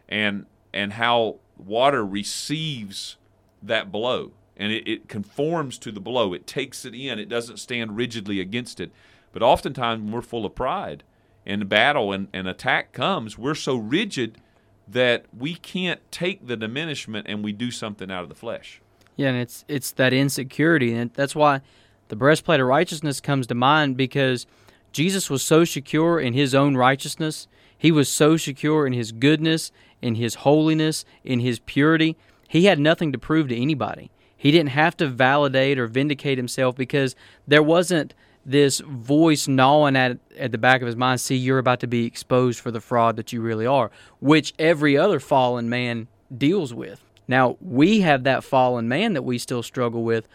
and 0.09 0.47
and 0.75 0.95
how 0.95 1.37
water 1.57 2.05
receives 2.05 3.19
that 3.63 3.93
blow 3.93 4.33
and 4.57 4.73
it, 4.73 4.89
it 4.89 5.09
conforms 5.09 5.79
to 5.79 5.93
the 5.93 6.01
blow. 6.01 6.33
It 6.33 6.49
takes 6.49 6.85
it 6.85 6.93
in. 6.97 7.21
It 7.21 7.29
doesn't 7.29 7.59
stand 7.59 7.97
rigidly 7.97 8.41
against 8.41 8.81
it. 8.81 8.91
But 9.31 9.45
oftentimes 9.45 10.03
when 10.03 10.11
we're 10.11 10.23
full 10.23 10.45
of 10.45 10.57
pride 10.57 11.05
and 11.45 11.69
battle 11.69 12.13
and, 12.13 12.29
and 12.33 12.49
attack 12.49 12.93
comes, 12.93 13.37
we're 13.37 13.55
so 13.55 13.77
rigid 13.77 14.39
that 14.87 15.25
we 15.37 15.55
can't 15.55 16.01
take 16.11 16.47
the 16.47 16.57
diminishment 16.57 17.27
and 17.29 17.43
we 17.43 17.53
do 17.53 17.71
something 17.71 18.11
out 18.11 18.23
of 18.23 18.29
the 18.29 18.35
flesh. 18.35 18.81
Yeah, 19.17 19.29
and 19.29 19.39
it's 19.39 19.65
it's 19.69 19.93
that 19.93 20.13
insecurity, 20.13 20.95
and 20.95 21.13
that's 21.13 21.35
why 21.35 21.61
the 22.09 22.17
breastplate 22.17 22.61
of 22.61 22.67
righteousness 22.67 23.21
comes 23.21 23.47
to 23.49 23.55
mind 23.55 23.97
because 23.97 24.47
Jesus 24.91 25.31
was 25.31 25.43
so 25.43 25.65
secure 25.65 26.21
in 26.21 26.35
his 26.35 26.55
own 26.55 26.77
righteousness. 26.77 27.47
He 27.77 27.91
was 27.91 28.09
so 28.09 28.37
secure 28.37 28.87
in 28.87 28.93
his 28.93 29.13
goodness, 29.13 29.73
in 30.01 30.15
his 30.15 30.37
holiness, 30.37 31.05
in 31.25 31.41
his 31.41 31.59
purity. 31.61 32.17
He 32.49 32.67
had 32.67 32.79
nothing 32.79 33.13
to 33.13 33.19
prove 33.19 33.49
to 33.49 33.57
anybody. 33.57 34.11
He 34.37 34.51
didn't 34.51 34.71
have 34.71 34.97
to 34.99 35.07
validate 35.07 35.79
or 35.79 35.87
vindicate 35.87 36.37
himself 36.37 36.77
because 36.77 37.15
there 37.47 37.63
wasn't 37.63 38.15
this 38.45 38.81
voice 38.81 39.47
gnawing 39.47 39.97
at 39.97 40.19
at 40.37 40.53
the 40.53 40.59
back 40.59 40.81
of 40.81 40.87
his 40.87 40.97
mind, 40.97 41.21
see 41.21 41.37
you're 41.37 41.59
about 41.59 41.81
to 41.81 41.87
be 41.87 42.07
exposed 42.07 42.61
for 42.61 42.71
the 42.71 42.81
fraud 42.81 43.17
that 43.17 43.33
you 43.33 43.41
really 43.41 43.67
are, 43.67 43.91
which 44.21 44.53
every 44.59 44.97
other 44.97 45.21
fallen 45.21 45.69
man 45.69 46.09
deals 46.37 46.75
with. 46.75 47.05
Now, 47.29 47.57
we 47.61 48.01
have 48.01 48.25
that 48.25 48.45
fallen 48.45 48.89
man 48.89 49.13
that 49.13 49.23
we 49.23 49.39
still 49.39 49.63
struggle 49.63 50.03
with, 50.03 50.27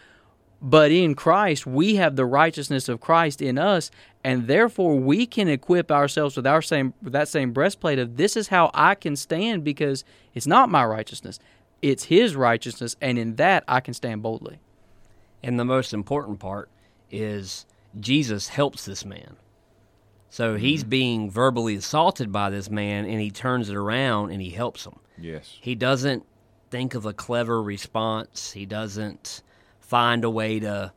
but 0.60 0.90
in 0.90 1.14
Christ, 1.14 1.66
we 1.66 1.96
have 1.96 2.16
the 2.16 2.24
righteousness 2.24 2.88
of 2.88 3.00
Christ 3.00 3.40
in 3.42 3.58
us, 3.58 3.90
and 4.24 4.48
therefore 4.48 4.98
we 4.98 5.26
can 5.26 5.48
equip 5.48 5.92
ourselves 5.92 6.36
with 6.36 6.46
our 6.46 6.62
same 6.62 6.94
with 7.02 7.12
that 7.12 7.28
same 7.28 7.52
breastplate 7.52 7.98
of 7.98 8.16
this 8.16 8.36
is 8.36 8.48
how 8.48 8.70
I 8.74 8.94
can 8.94 9.14
stand 9.14 9.62
because 9.62 10.04
it's 10.34 10.46
not 10.46 10.70
my 10.70 10.84
righteousness, 10.84 11.38
it's 11.82 12.04
his 12.04 12.34
righteousness, 12.34 12.96
and 13.00 13.18
in 13.18 13.36
that 13.36 13.64
I 13.68 13.80
can 13.80 13.94
stand 13.94 14.22
boldly. 14.22 14.58
And 15.42 15.60
the 15.60 15.64
most 15.64 15.92
important 15.92 16.40
part 16.40 16.68
is 17.10 17.64
Jesus 17.98 18.48
helps 18.48 18.84
this 18.84 19.04
man. 19.04 19.36
So 20.30 20.56
he's 20.56 20.82
mm-hmm. 20.82 20.90
being 20.90 21.30
verbally 21.30 21.76
assaulted 21.76 22.30
by 22.30 22.50
this 22.50 22.68
man, 22.68 23.06
and 23.06 23.20
he 23.20 23.30
turns 23.30 23.70
it 23.70 23.76
around 23.76 24.30
and 24.30 24.42
he 24.42 24.50
helps 24.50 24.84
him. 24.84 24.98
Yes. 25.16 25.56
He 25.60 25.74
doesn't 25.74 26.24
think 26.70 26.94
of 26.94 27.06
a 27.06 27.14
clever 27.14 27.62
response. 27.62 28.52
He 28.52 28.66
doesn't 28.66 29.42
find 29.80 30.24
a 30.24 30.30
way 30.30 30.60
to 30.60 30.92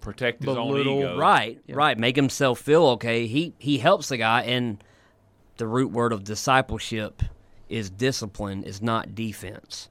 Protect 0.00 0.42
his 0.42 0.56
own 0.56 0.78
ego. 0.78 1.18
right, 1.18 1.58
right, 1.68 1.98
make 1.98 2.16
himself 2.16 2.60
feel 2.60 2.86
okay. 2.86 3.26
He 3.26 3.52
he 3.58 3.78
helps 3.78 4.08
the 4.08 4.16
guy, 4.16 4.42
and 4.42 4.82
the 5.56 5.66
root 5.66 5.90
word 5.90 6.12
of 6.12 6.24
discipleship 6.24 7.22
is 7.68 7.90
discipline, 7.90 8.62
is 8.62 8.80
not 8.80 9.14
defense, 9.14 9.88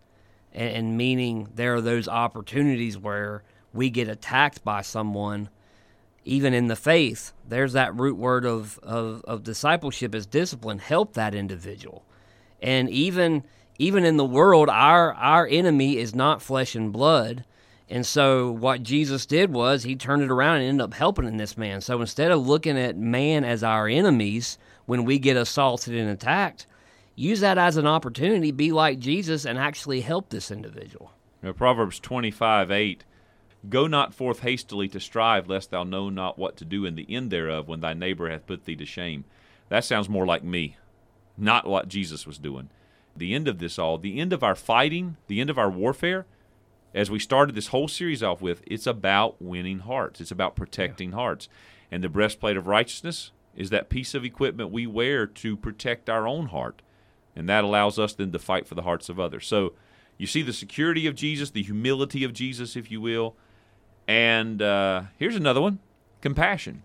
and, 0.53 0.75
and 0.75 0.97
meaning 0.97 1.49
there 1.53 1.75
are 1.75 1.81
those 1.81 2.07
opportunities 2.07 2.97
where 2.97 3.43
we 3.73 3.89
get 3.89 4.07
attacked 4.07 4.63
by 4.63 4.81
someone. 4.81 5.49
Even 6.27 6.53
in 6.53 6.67
the 6.67 6.75
faith, 6.75 7.33
there's 7.47 7.73
that 7.73 7.95
root 7.95 8.17
word 8.17 8.45
of, 8.45 8.79
of, 8.83 9.23
of 9.25 9.43
discipleship 9.43 10.13
is 10.13 10.25
discipline. 10.25 10.79
Help 10.79 11.13
that 11.13 11.33
individual. 11.33 12.03
And 12.61 12.89
even 12.89 13.43
even 13.79 14.03
in 14.03 14.17
the 14.17 14.25
world, 14.25 14.69
our 14.69 15.13
our 15.13 15.47
enemy 15.47 15.97
is 15.97 16.13
not 16.13 16.41
flesh 16.41 16.75
and 16.75 16.91
blood. 16.91 17.45
And 17.89 18.05
so 18.05 18.51
what 18.51 18.83
Jesus 18.83 19.25
did 19.25 19.53
was 19.53 19.83
he 19.83 19.95
turned 19.95 20.21
it 20.21 20.31
around 20.31 20.57
and 20.57 20.65
ended 20.65 20.83
up 20.83 20.93
helping 20.93 21.25
in 21.25 21.37
this 21.37 21.57
man. 21.57 21.79
So 21.79 22.01
instead 22.01 22.31
of 22.31 22.45
looking 22.45 22.77
at 22.77 22.97
man 22.97 23.45
as 23.45 23.63
our 23.63 23.87
enemies 23.87 24.57
when 24.85 25.05
we 25.05 25.19
get 25.19 25.37
assaulted 25.37 25.95
and 25.95 26.09
attacked, 26.09 26.67
use 27.15 27.39
that 27.39 27.57
as 27.57 27.77
an 27.77 27.87
opportunity, 27.87 28.51
be 28.51 28.73
like 28.73 28.99
Jesus 28.99 29.45
and 29.45 29.57
actually 29.57 30.01
help 30.01 30.29
this 30.29 30.51
individual. 30.51 31.13
Now, 31.41 31.53
Proverbs 31.53 31.99
25 31.99 32.71
8 32.71 33.03
Go 33.69 33.87
not 33.87 34.13
forth 34.13 34.41
hastily 34.41 34.87
to 34.89 34.99
strive, 34.99 35.49
lest 35.49 35.71
thou 35.71 35.83
know 35.83 36.09
not 36.09 36.37
what 36.37 36.55
to 36.57 36.65
do 36.65 36.85
in 36.85 36.95
the 36.95 37.07
end 37.09 37.31
thereof 37.31 37.67
when 37.67 37.81
thy 37.81 37.93
neighbor 37.93 38.29
hath 38.29 38.45
put 38.47 38.65
thee 38.65 38.75
to 38.75 38.85
shame. 38.85 39.25
That 39.69 39.83
sounds 39.83 40.07
more 40.07 40.25
like 40.25 40.43
me, 40.43 40.77
not 41.37 41.67
what 41.67 41.89
Jesus 41.89 42.25
was 42.25 42.37
doing. 42.37 42.69
The 43.15 43.33
end 43.33 43.47
of 43.47 43.59
this 43.59 43.77
all, 43.77 43.97
the 43.97 44.19
end 44.19 44.31
of 44.31 44.43
our 44.43 44.55
fighting, 44.55 45.17
the 45.27 45.41
end 45.41 45.49
of 45.49 45.57
our 45.57 45.69
warfare, 45.69 46.25
as 46.93 47.11
we 47.11 47.19
started 47.19 47.55
this 47.55 47.67
whole 47.67 47.87
series 47.87 48.23
off 48.23 48.41
with, 48.41 48.63
it's 48.65 48.87
about 48.87 49.41
winning 49.41 49.79
hearts. 49.79 50.21
It's 50.21 50.31
about 50.31 50.55
protecting 50.55 51.11
hearts. 51.11 51.49
And 51.91 52.03
the 52.03 52.09
breastplate 52.09 52.57
of 52.57 52.67
righteousness 52.67 53.31
is 53.55 53.69
that 53.71 53.89
piece 53.89 54.13
of 54.13 54.23
equipment 54.23 54.71
we 54.71 54.87
wear 54.87 55.27
to 55.27 55.57
protect 55.57 56.09
our 56.09 56.27
own 56.27 56.47
heart. 56.47 56.81
And 57.35 57.49
that 57.49 57.63
allows 57.63 57.99
us 57.99 58.13
then 58.13 58.31
to 58.31 58.39
fight 58.39 58.67
for 58.67 58.75
the 58.75 58.83
hearts 58.83 59.09
of 59.09 59.19
others. 59.19 59.45
So 59.45 59.73
you 60.17 60.25
see 60.25 60.41
the 60.41 60.53
security 60.53 61.05
of 61.05 61.15
Jesus, 61.15 61.51
the 61.51 61.63
humility 61.63 62.23
of 62.23 62.33
Jesus, 62.33 62.75
if 62.75 62.89
you 62.89 63.01
will 63.01 63.35
and 64.07 64.61
uh, 64.61 65.03
here's 65.17 65.35
another 65.35 65.61
one 65.61 65.79
compassion. 66.21 66.83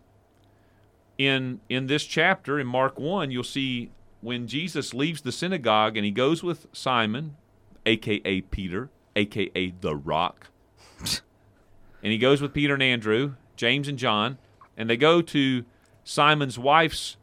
In, 1.19 1.61
in 1.69 1.87
this 1.87 2.05
chapter, 2.05 2.59
in 2.59 2.67
Mark 2.67 2.99
1, 2.99 3.31
you'll 3.31 3.45
see 3.45 3.91
when 4.21 4.47
Jesus 4.47 4.95
leaves 4.95 5.23
the 5.23 5.33
synagogue 5.33 5.97
and 5.97 6.05
he 6.05 6.11
goes 6.11 6.43
with 6.43 6.67
Simon, 6.73 7.37
aka 7.87 8.41
Peter, 8.41 8.91
aka 9.15 9.73
the 9.81 9.95
Rock, 9.97 10.49
and 11.01 12.13
he 12.13 12.19
goes 12.19 12.41
with 12.41 12.53
Peter 12.53 12.75
and 12.75 12.83
Andrew, 12.83 13.35
James 13.57 13.89
and 13.89 13.99
John, 13.99 14.39
and 14.77 14.89
they 14.89 14.97
go 14.97 15.23
to 15.23 15.65
Simon's 16.05 16.59
wife's 16.59 17.17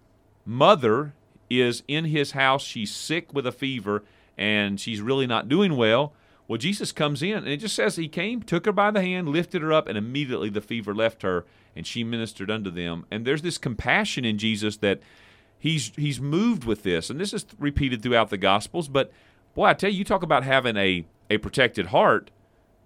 mother 0.46 1.14
is 1.50 1.84
in 1.88 2.06
his 2.06 2.32
house. 2.32 2.64
She's 2.64 2.94
sick 2.94 3.34
with 3.34 3.46
a 3.46 3.52
fever 3.52 4.04
and 4.38 4.80
she's 4.80 5.02
really 5.02 5.28
not 5.28 5.50
doing 5.50 5.76
well. 5.76 6.14
Well, 6.50 6.58
Jesus 6.58 6.92
comes 6.92 7.22
in, 7.22 7.38
and 7.38 7.48
it 7.48 7.58
just 7.58 7.76
says 7.76 7.96
he 7.96 8.08
came, 8.08 8.42
took 8.42 8.66
her 8.66 8.72
by 8.72 8.90
the 8.90 9.04
hand, 9.04 9.30
lifted 9.30 9.62
her 9.62 9.72
up, 9.72 9.88
and 9.88 9.96
immediately 9.96 10.50
the 10.50 10.62
fever 10.62 10.96
left 10.96 11.22
her, 11.22 11.46
and 11.76 11.86
she 11.86 12.04
ministered 12.04 12.50
unto 12.50 12.72
them. 12.72 13.06
And 13.12 13.24
there's 13.24 13.44
this 13.44 13.60
compassion 13.60 14.26
in 14.26 14.40
Jesus 14.40 14.78
that 14.78 15.00
he's 15.60 15.92
he's 15.96 16.20
moved 16.20 16.64
with 16.64 16.82
this, 16.82 17.12
and 17.12 17.20
this 17.20 17.34
is 17.36 17.46
repeated 17.60 18.02
throughout 18.02 18.32
the 18.32 18.38
Gospels. 18.38 18.88
But 18.88 19.12
boy, 19.54 19.66
I 19.66 19.74
tell 19.76 19.92
you, 19.92 20.00
you 20.00 20.04
talk 20.04 20.24
about 20.24 20.44
having 20.44 20.76
a 20.76 21.06
a 21.30 21.38
protected 21.38 21.88
heart, 21.88 22.32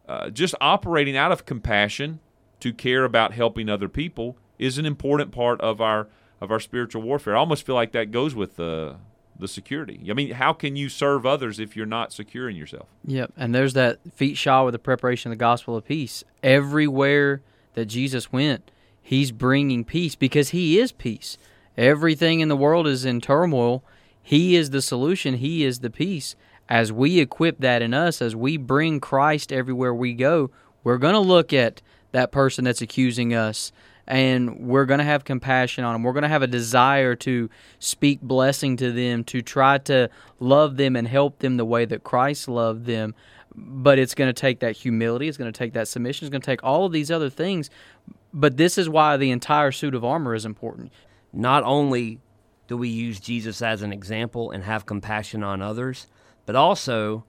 uh, 0.10 0.30
just 0.30 0.56
operating 0.60 1.16
out 1.16 1.32
of 1.32 1.46
compassion 1.46 2.20
to 2.60 2.74
care 2.74 3.06
about 3.06 3.32
helping 3.32 3.70
other 3.70 3.88
people 3.88 4.38
is 4.60 4.78
an 4.78 4.86
important 4.86 5.32
part 5.32 5.62
of 5.62 5.80
our 5.80 6.10
of 6.42 6.52
our 6.52 6.60
spiritual 6.60 7.02
warfare. 7.02 7.38
I 7.38 7.40
almost 7.40 7.66
feel 7.66 7.76
like 7.76 7.94
that 7.94 8.12
goes 8.12 8.36
with 8.36 8.58
the 8.58 8.98
the 9.38 9.48
security. 9.48 10.00
I 10.10 10.14
mean, 10.14 10.32
how 10.32 10.54
can 10.54 10.76
you 10.76 10.90
serve 10.90 11.26
others 11.26 11.60
if 11.60 11.76
you're 11.76 11.86
not 11.86 12.14
secure 12.14 12.50
in 12.50 12.56
yourself? 12.56 12.88
Yep. 13.06 13.34
And 13.38 13.54
there's 13.54 13.74
that 13.74 14.00
feet 14.14 14.38
shod 14.38 14.66
with 14.66 14.74
the 14.74 14.80
preparation 14.80 15.32
of 15.32 15.38
the 15.38 15.42
gospel 15.42 15.76
of 15.76 15.86
peace. 15.86 16.24
Everywhere 16.42 17.42
that 17.74 17.86
Jesus 17.86 18.32
went, 18.32 18.72
he's 19.02 19.32
bringing 19.32 19.84
peace 19.84 20.16
because 20.16 20.50
he 20.50 20.80
is 20.80 20.92
peace. 20.92 21.38
Everything 21.78 22.40
in 22.40 22.50
the 22.50 22.56
world 22.56 22.88
is 22.88 23.06
in 23.06 23.22
turmoil. 23.22 23.84
He 24.22 24.56
is 24.56 24.70
the 24.70 24.82
solution, 24.82 25.36
he 25.36 25.66
is 25.66 25.80
the 25.80 25.90
peace. 25.90 26.36
As 26.70 26.94
we 26.94 27.20
equip 27.20 27.60
that 27.60 27.82
in 27.82 27.94
us, 27.94 28.22
as 28.22 28.36
we 28.36 28.56
bring 28.56 29.02
Christ 29.02 29.52
everywhere 29.52 29.94
we 29.94 30.14
go, 30.14 30.50
we're 30.84 30.98
going 30.98 31.14
to 31.14 31.20
look 31.20 31.52
at 31.52 31.82
that 32.14 32.32
person 32.32 32.64
that's 32.64 32.82
accusing 32.82 33.34
us 33.34 33.72
and 34.08 34.60
we're 34.60 34.86
going 34.86 35.00
to 35.00 35.06
have 35.06 35.24
compassion 35.24 35.84
on 35.84 35.94
them. 35.94 36.04
We're 36.04 36.14
going 36.14 36.24
to 36.24 36.30
have 36.30 36.42
a 36.42 36.48
desire 36.48 37.16
to 37.18 37.50
speak 37.80 38.22
blessing 38.22 38.78
to 38.78 38.92
them, 38.92 39.24
to 39.26 39.42
try 39.42 39.78
to 39.80 40.10
love 40.40 40.78
them 40.78 40.96
and 40.96 41.08
help 41.08 41.40
them 41.40 41.58
the 41.58 41.66
way 41.66 41.86
that 41.86 42.04
Christ 42.04 42.48
loved 42.48 42.86
them. 42.86 43.16
But 43.56 44.00
it's 44.00 44.16
going 44.16 44.30
to 44.30 44.40
take 44.40 44.60
that 44.62 44.76
humility, 44.76 45.28
it's 45.28 45.38
going 45.38 45.52
to 45.52 45.58
take 45.58 45.74
that 45.74 45.88
submission, 45.88 46.26
it's 46.26 46.32
going 46.32 46.42
to 46.42 46.46
take 46.46 46.64
all 46.64 46.86
of 46.86 46.92
these 46.92 47.12
other 47.12 47.30
things. 47.30 47.70
But 48.34 48.58
this 48.58 48.78
is 48.78 48.90
why 48.90 49.16
the 49.18 49.32
entire 49.32 49.72
suit 49.72 49.94
of 49.94 50.04
armor 50.04 50.34
is 50.34 50.46
important. 50.46 50.92
Not 51.32 51.64
only 51.64 52.20
do 52.68 52.78
we 52.78 52.90
use 52.90 53.20
Jesus 53.20 53.62
as 53.62 53.82
an 53.84 53.94
example 53.94 54.52
and 54.52 54.64
have 54.64 54.86
compassion 54.86 55.44
on 55.44 55.62
others, 55.62 56.08
but 56.46 56.56
also 56.56 57.26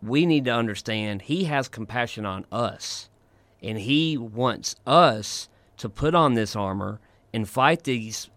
we 0.00 0.26
need 0.26 0.44
to 0.44 0.52
understand 0.52 1.22
he 1.22 1.44
has 1.44 1.68
compassion 1.68 2.24
on 2.24 2.46
us 2.52 3.08
and 3.62 3.78
he 3.78 4.16
wants 4.16 4.76
us 4.86 5.48
to 5.84 5.88
put 5.90 6.14
on 6.14 6.32
this 6.32 6.56
armor 6.56 6.98
and 7.34 7.46
fight 7.46 7.84
these 7.84 8.30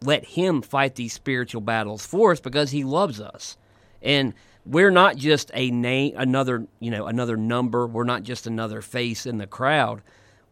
let 0.00 0.24
him 0.24 0.62
fight 0.62 0.94
these 0.94 1.12
spiritual 1.12 1.60
battles 1.60 2.06
for 2.06 2.30
us 2.30 2.38
because 2.38 2.70
he 2.70 2.84
loves 2.84 3.20
us. 3.20 3.56
And 4.00 4.32
we're 4.64 4.92
not 4.92 5.16
just 5.16 5.50
a 5.54 5.72
name 5.72 6.14
another 6.16 6.68
you 6.78 6.92
know 6.92 7.06
another 7.06 7.36
number. 7.36 7.84
We're 7.84 8.04
not 8.04 8.22
just 8.22 8.46
another 8.46 8.80
face 8.80 9.26
in 9.26 9.38
the 9.38 9.48
crowd. 9.48 10.02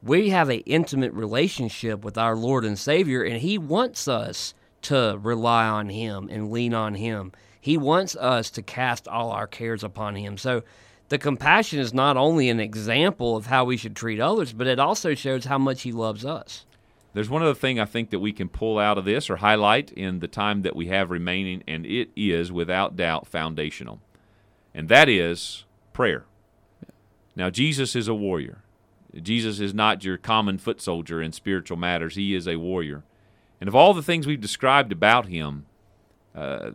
We 0.02 0.30
have 0.30 0.48
an 0.48 0.64
intimate 0.66 1.12
relationship 1.12 2.04
with 2.04 2.18
our 2.18 2.34
lord 2.34 2.64
and 2.64 2.76
savior 2.76 3.22
and 3.22 3.36
he 3.36 3.56
wants 3.56 4.08
us 4.08 4.52
to 4.82 5.16
rely 5.22 5.66
on 5.68 5.90
him 5.90 6.28
and 6.28 6.50
lean 6.50 6.74
on 6.74 6.96
him. 6.96 7.30
He 7.60 7.78
wants 7.78 8.16
us 8.16 8.50
to 8.50 8.62
cast 8.62 9.06
all 9.06 9.30
our 9.30 9.46
cares 9.46 9.84
upon 9.84 10.16
him. 10.16 10.36
So 10.38 10.64
the 11.12 11.18
compassion 11.18 11.78
is 11.78 11.92
not 11.92 12.16
only 12.16 12.48
an 12.48 12.58
example 12.58 13.36
of 13.36 13.44
how 13.44 13.66
we 13.66 13.76
should 13.76 13.94
treat 13.94 14.18
others, 14.18 14.54
but 14.54 14.66
it 14.66 14.78
also 14.78 15.14
shows 15.14 15.44
how 15.44 15.58
much 15.58 15.82
He 15.82 15.92
loves 15.92 16.24
us. 16.24 16.64
There's 17.12 17.28
one 17.28 17.42
other 17.42 17.52
thing 17.52 17.78
I 17.78 17.84
think 17.84 18.08
that 18.08 18.20
we 18.20 18.32
can 18.32 18.48
pull 18.48 18.78
out 18.78 18.96
of 18.96 19.04
this 19.04 19.28
or 19.28 19.36
highlight 19.36 19.92
in 19.92 20.20
the 20.20 20.26
time 20.26 20.62
that 20.62 20.74
we 20.74 20.86
have 20.86 21.10
remaining, 21.10 21.64
and 21.68 21.84
it 21.84 22.08
is 22.16 22.50
without 22.50 22.96
doubt 22.96 23.26
foundational, 23.26 24.00
and 24.74 24.88
that 24.88 25.06
is 25.06 25.66
prayer. 25.92 26.24
Now, 27.36 27.50
Jesus 27.50 27.94
is 27.94 28.08
a 28.08 28.14
warrior. 28.14 28.62
Jesus 29.14 29.60
is 29.60 29.74
not 29.74 30.04
your 30.04 30.16
common 30.16 30.56
foot 30.56 30.80
soldier 30.80 31.20
in 31.20 31.32
spiritual 31.32 31.76
matters, 31.76 32.14
He 32.14 32.34
is 32.34 32.48
a 32.48 32.56
warrior. 32.56 33.04
And 33.60 33.68
of 33.68 33.76
all 33.76 33.92
the 33.92 34.02
things 34.02 34.26
we've 34.26 34.40
described 34.40 34.92
about 34.92 35.26
Him, 35.26 35.66
uh, 36.34 36.70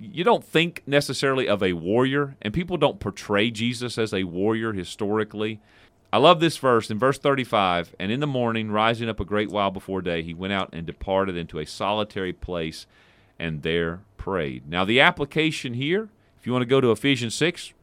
you 0.00 0.24
don't 0.24 0.44
think 0.44 0.82
necessarily 0.86 1.46
of 1.46 1.62
a 1.62 1.74
warrior, 1.74 2.36
and 2.40 2.54
people 2.54 2.78
don't 2.78 3.00
portray 3.00 3.50
Jesus 3.50 3.98
as 3.98 4.14
a 4.14 4.24
warrior 4.24 4.72
historically. 4.72 5.60
I 6.12 6.16
love 6.16 6.40
this 6.40 6.56
verse 6.56 6.90
in 6.90 6.98
verse 6.98 7.18
35 7.18 7.94
and 7.98 8.10
in 8.10 8.18
the 8.18 8.26
morning, 8.26 8.70
rising 8.70 9.08
up 9.08 9.20
a 9.20 9.24
great 9.24 9.50
while 9.50 9.70
before 9.70 10.02
day, 10.02 10.22
he 10.22 10.34
went 10.34 10.52
out 10.52 10.70
and 10.72 10.86
departed 10.86 11.36
into 11.36 11.58
a 11.58 11.66
solitary 11.66 12.32
place 12.32 12.86
and 13.38 13.62
there 13.62 14.00
prayed. 14.16 14.68
Now, 14.68 14.84
the 14.84 15.00
application 15.00 15.74
here, 15.74 16.08
if 16.38 16.46
you 16.46 16.52
want 16.52 16.62
to 16.62 16.66
go 16.66 16.80
to 16.80 16.90
Ephesians 16.90 17.34
6, 17.34 17.74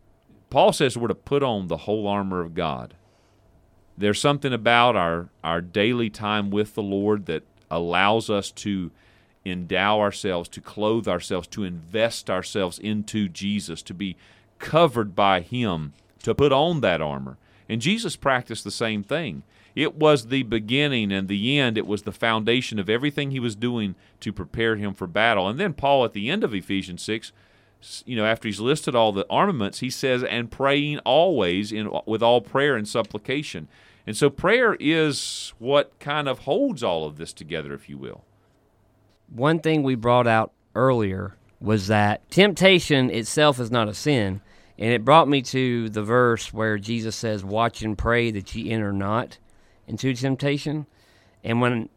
Paul 0.49 0.73
says 0.73 0.97
we're 0.97 1.07
to 1.07 1.15
put 1.15 1.43
on 1.43 1.67
the 1.67 1.77
whole 1.77 2.07
armor 2.07 2.41
of 2.41 2.53
God. 2.53 2.95
There's 3.97 4.19
something 4.19 4.53
about 4.53 4.95
our, 4.95 5.29
our 5.43 5.61
daily 5.61 6.09
time 6.09 6.49
with 6.49 6.73
the 6.73 6.83
Lord 6.83 7.27
that 7.27 7.43
allows 7.71 8.29
us 8.29 8.51
to 8.51 8.91
endow 9.51 9.99
ourselves, 9.99 10.49
to 10.49 10.61
clothe 10.61 11.07
ourselves, 11.07 11.47
to 11.49 11.63
invest 11.63 12.29
ourselves 12.29 12.79
into 12.79 13.29
Jesus, 13.29 13.81
to 13.83 13.93
be 13.93 14.15
covered 14.59 15.15
by 15.15 15.41
Him, 15.41 15.93
to 16.23 16.35
put 16.35 16.51
on 16.51 16.81
that 16.81 17.01
armor. 17.01 17.37
And 17.69 17.81
Jesus 17.81 18.15
practiced 18.15 18.63
the 18.63 18.71
same 18.71 19.03
thing. 19.03 19.43
It 19.75 19.95
was 19.95 20.27
the 20.27 20.43
beginning 20.43 21.11
and 21.11 21.27
the 21.27 21.59
end. 21.59 21.77
It 21.77 21.85
was 21.85 22.01
the 22.01 22.11
foundation 22.11 22.79
of 22.79 22.89
everything 22.89 23.29
he 23.29 23.39
was 23.39 23.55
doing 23.55 23.93
to 24.21 24.33
prepare 24.33 24.75
him 24.75 24.95
for 24.95 25.05
battle. 25.05 25.47
And 25.47 25.59
then 25.59 25.73
Paul, 25.73 26.03
at 26.03 26.13
the 26.13 26.31
end 26.31 26.43
of 26.43 26.55
Ephesians 26.55 27.03
6, 27.03 27.31
you 28.05 28.15
know, 28.15 28.25
after 28.25 28.47
he's 28.47 28.59
listed 28.59 28.95
all 28.95 29.11
the 29.11 29.27
armaments, 29.29 29.79
he 29.79 29.91
says, 29.91 30.23
and 30.23 30.49
praying 30.49 30.97
always 30.99 31.71
in, 31.71 31.91
with 32.07 32.23
all 32.23 32.41
prayer 32.41 32.75
and 32.75 32.87
supplication. 32.87 33.67
And 34.07 34.17
so 34.17 34.31
prayer 34.31 34.75
is 34.79 35.53
what 35.59 35.99
kind 35.99 36.27
of 36.27 36.39
holds 36.39 36.81
all 36.81 37.05
of 37.05 37.17
this 37.17 37.31
together, 37.31 37.73
if 37.75 37.87
you 37.87 37.99
will 37.99 38.23
one 39.29 39.59
thing 39.59 39.83
we 39.83 39.95
brought 39.95 40.27
out 40.27 40.53
earlier 40.75 41.35
was 41.59 41.87
that 41.87 42.29
temptation 42.29 43.09
itself 43.09 43.59
is 43.59 43.71
not 43.71 43.89
a 43.89 43.93
sin. 43.93 44.41
And 44.79 44.93
it 44.93 45.03
brought 45.03 45.27
me 45.27 45.41
to 45.43 45.89
the 45.89 46.03
verse 46.03 46.53
where 46.53 46.77
Jesus 46.77 47.15
says, 47.15 47.43
Watch 47.43 47.81
and 47.81 47.97
pray 47.97 48.29
that 48.31 48.53
ye 48.53 48.69
enter 48.69 48.93
not 48.93 49.39
into 49.87 50.13
temptation. 50.13 50.85
And 51.43 51.61
when 51.61 51.89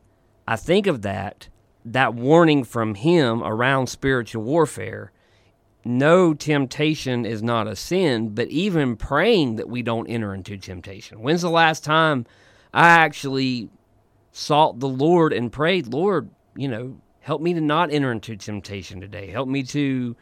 I 0.49 0.57
think 0.57 0.87
of 0.87 1.03
that, 1.03 1.49
that 1.85 2.15
warning 2.15 2.65
from 2.65 2.95
him 2.95 3.43
around 3.43 3.89
spiritual 3.89 4.43
warfare, 4.43 5.13
no 5.85 6.35
temptation 6.35 7.25
is 7.25 7.43
not 7.43 7.67
a 7.67 7.77
sin, 7.77 8.31
but 8.31 8.49
even 8.49 8.97
praying 8.97 9.57
that 9.57 9.69
we 9.69 9.83
don't 9.83 10.07
enter 10.07 10.35
into 10.35 10.57
temptation. 10.57 11.21
When's 11.21 11.43
the 11.43 11.51
last 11.51 11.85
time 11.85 12.27
I 12.73 12.89
actually 12.89 13.71
sought 14.33 14.81
the 14.81 14.89
Lord 14.89 15.33
and 15.33 15.53
prayed, 15.53 15.87
Lord, 15.89 16.31
you 16.55 16.69
know, 16.69 16.97
help 17.21 17.41
me 17.41 17.55
to 17.55 17.61
not 17.61 17.93
enter 17.93 18.11
into 18.13 18.37
temptation 18.37 19.01
today. 19.01 19.29
Help 19.29 19.49
me 19.49 19.63
to 19.65 20.17